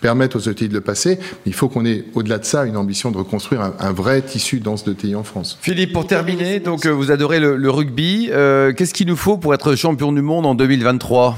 permettre 0.00 0.36
aux 0.36 0.50
ETI 0.50 0.68
de 0.68 0.74
le 0.74 0.80
passer. 0.80 1.18
Il 1.46 1.54
faut 1.54 1.68
qu'on 1.68 1.84
ait, 1.84 2.04
au-delà 2.14 2.38
de 2.38 2.44
ça, 2.44 2.64
une 2.64 2.76
ambition 2.76 3.10
de 3.10 3.18
reconstruire 3.18 3.72
un, 3.78 3.92
vrai 3.92 4.22
tissu 4.22 4.60
dense 4.60 4.84
d'ETI 4.84 5.14
en 5.14 5.24
France. 5.24 5.58
Philippe, 5.60 5.92
pour 5.92 6.06
terminer, 6.06 6.60
donc 6.60 6.86
euh, 6.86 6.90
vous 6.90 7.10
adorez 7.10 7.40
le, 7.40 7.56
le 7.56 7.70
rugby. 7.70 8.28
Euh, 8.30 8.72
Qu'est-ce 8.72 8.94
qu'il 8.94 9.06
nous 9.06 9.16
faut 9.16 9.36
pour 9.36 9.54
être 9.54 9.74
champion 9.74 10.12
du 10.12 10.22
monde 10.22 10.46
en 10.46 10.54
2023 10.54 11.36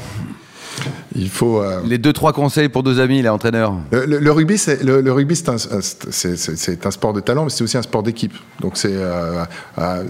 il 1.18 1.28
faut 1.28 1.61
euh... 1.61 1.81
les 1.85 1.98
deux 1.98 2.12
trois 2.12 2.33
conseils 2.33 2.68
pour 2.68 2.83
deux 2.83 3.00
amis, 3.00 3.22
là, 3.22 3.35
entraîneurs. 3.35 3.74
Le, 3.90 4.07
le, 4.07 4.18
le 4.18 4.33
rugby, 4.33 4.57
c'est 4.57 4.83
le, 4.83 5.00
le, 5.00 5.12
rugby, 5.12 5.35
c'est 5.35 5.48
un, 5.48 5.57
c'est 5.59 6.87
un 6.87 6.90
sport 6.90 7.12
de 7.12 7.20
talent, 7.20 7.44
mais 7.44 7.50
c'est 7.50 7.64
aussi 7.64 7.76
un 7.76 7.83
sport 7.83 8.02
d'équipe. 8.02 8.35
Donc 8.61 8.76
c'est 8.76 8.92
euh, 8.92 9.44
euh, 9.78 10.04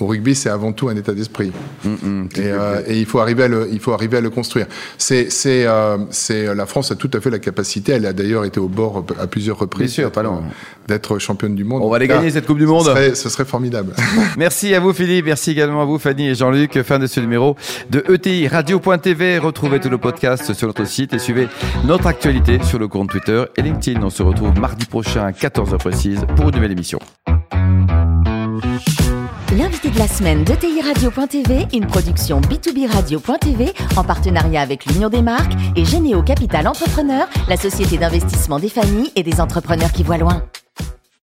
au 0.00 0.06
rugby, 0.06 0.34
c'est 0.34 0.48
avant 0.48 0.72
tout 0.72 0.88
un 0.88 0.96
état 0.96 1.12
d'esprit. 1.12 1.52
Mm 1.84 1.94
-hmm, 1.94 2.40
et, 2.40 2.50
euh, 2.52 2.82
et, 2.86 2.98
il 3.00 3.06
faut 3.06 3.18
arriver 3.18 3.44
à 3.44 3.48
le, 3.48 3.68
il 3.72 3.80
faut 3.80 3.92
arriver 3.92 4.18
à 4.18 4.20
le 4.20 4.30
construire. 4.30 4.66
C'est 4.98 5.30
c'est 5.30 5.66
c'est 6.10 6.54
la 6.54 6.66
France 6.66 6.92
a 6.92 6.96
tout 6.96 7.10
à 7.16 7.20
fait 7.20 7.30
la 7.30 7.38
capacité. 7.38 7.92
Elle 7.92 8.06
a 8.06 8.12
d'ailleurs 8.12 8.44
été 8.44 8.60
au 8.60 8.68
bord 8.68 9.04
à 9.18 9.26
plusieurs 9.26 9.58
reprises 9.58 10.00
d'être 10.88 11.18
championne 11.18 11.54
du 11.54 11.64
monde. 11.64 11.82
On 11.84 11.90
va 11.90 11.96
aller 11.96 12.08
gagner 12.08 12.30
cette 12.30 12.46
Coupe 12.46 12.58
du 12.58 12.66
Monde. 12.66 12.84
Ce 12.84 12.90
serait, 12.90 13.14
ce 13.14 13.28
serait 13.28 13.48
formidable. 13.54 13.90
merci 14.36 14.74
à 14.74 14.80
vous 14.80 14.92
Philippe, 14.92 15.26
merci 15.26 15.48
également 15.54 15.82
à 15.82 15.84
vous 15.90 15.98
Fanny 15.98 16.24
et 16.30 16.34
Jean-Luc. 16.34 16.82
Fin 16.82 16.98
de 16.98 17.06
ce 17.06 17.20
numéro 17.20 17.56
de 17.90 18.00
ETI 18.12 18.48
Radio.tv. 18.48 19.38
Retrouvez 19.38 19.78
tout 19.80 19.92
le 19.96 19.98
sur 20.20 20.66
notre 20.66 20.84
site 20.84 21.14
et 21.14 21.18
suivez 21.18 21.48
notre 21.84 22.06
actualité 22.06 22.62
sur 22.62 22.78
le 22.78 22.88
compte 22.88 23.10
Twitter 23.10 23.44
et 23.56 23.62
LinkedIn. 23.62 24.02
On 24.02 24.10
se 24.10 24.22
retrouve 24.22 24.58
mardi 24.58 24.84
prochain 24.84 25.24
à 25.24 25.30
14h 25.30 25.78
précise 25.78 26.26
pour 26.36 26.48
une 26.48 26.56
nouvelle 26.56 26.72
émission. 26.72 26.98
L'invité 29.56 29.90
de 29.90 29.98
la 29.98 30.06
semaine 30.06 30.44
de 30.44 30.54
TI 30.54 30.80
Radio.tv, 30.80 31.66
une 31.72 31.86
production 31.86 32.40
B2B 32.40 32.86
Radio.tv 32.86 33.72
en 33.96 34.04
partenariat 34.04 34.60
avec 34.60 34.86
l'Union 34.86 35.08
des 35.08 35.22
marques 35.22 35.54
et 35.74 35.84
Généo 35.84 36.22
Capital 36.22 36.68
Entrepreneur, 36.68 37.26
la 37.48 37.56
société 37.56 37.98
d'investissement 37.98 38.58
des 38.58 38.68
familles 38.68 39.10
et 39.16 39.22
des 39.22 39.40
entrepreneurs 39.40 39.90
qui 39.90 40.04
voient 40.04 40.18
loin. 40.18 40.44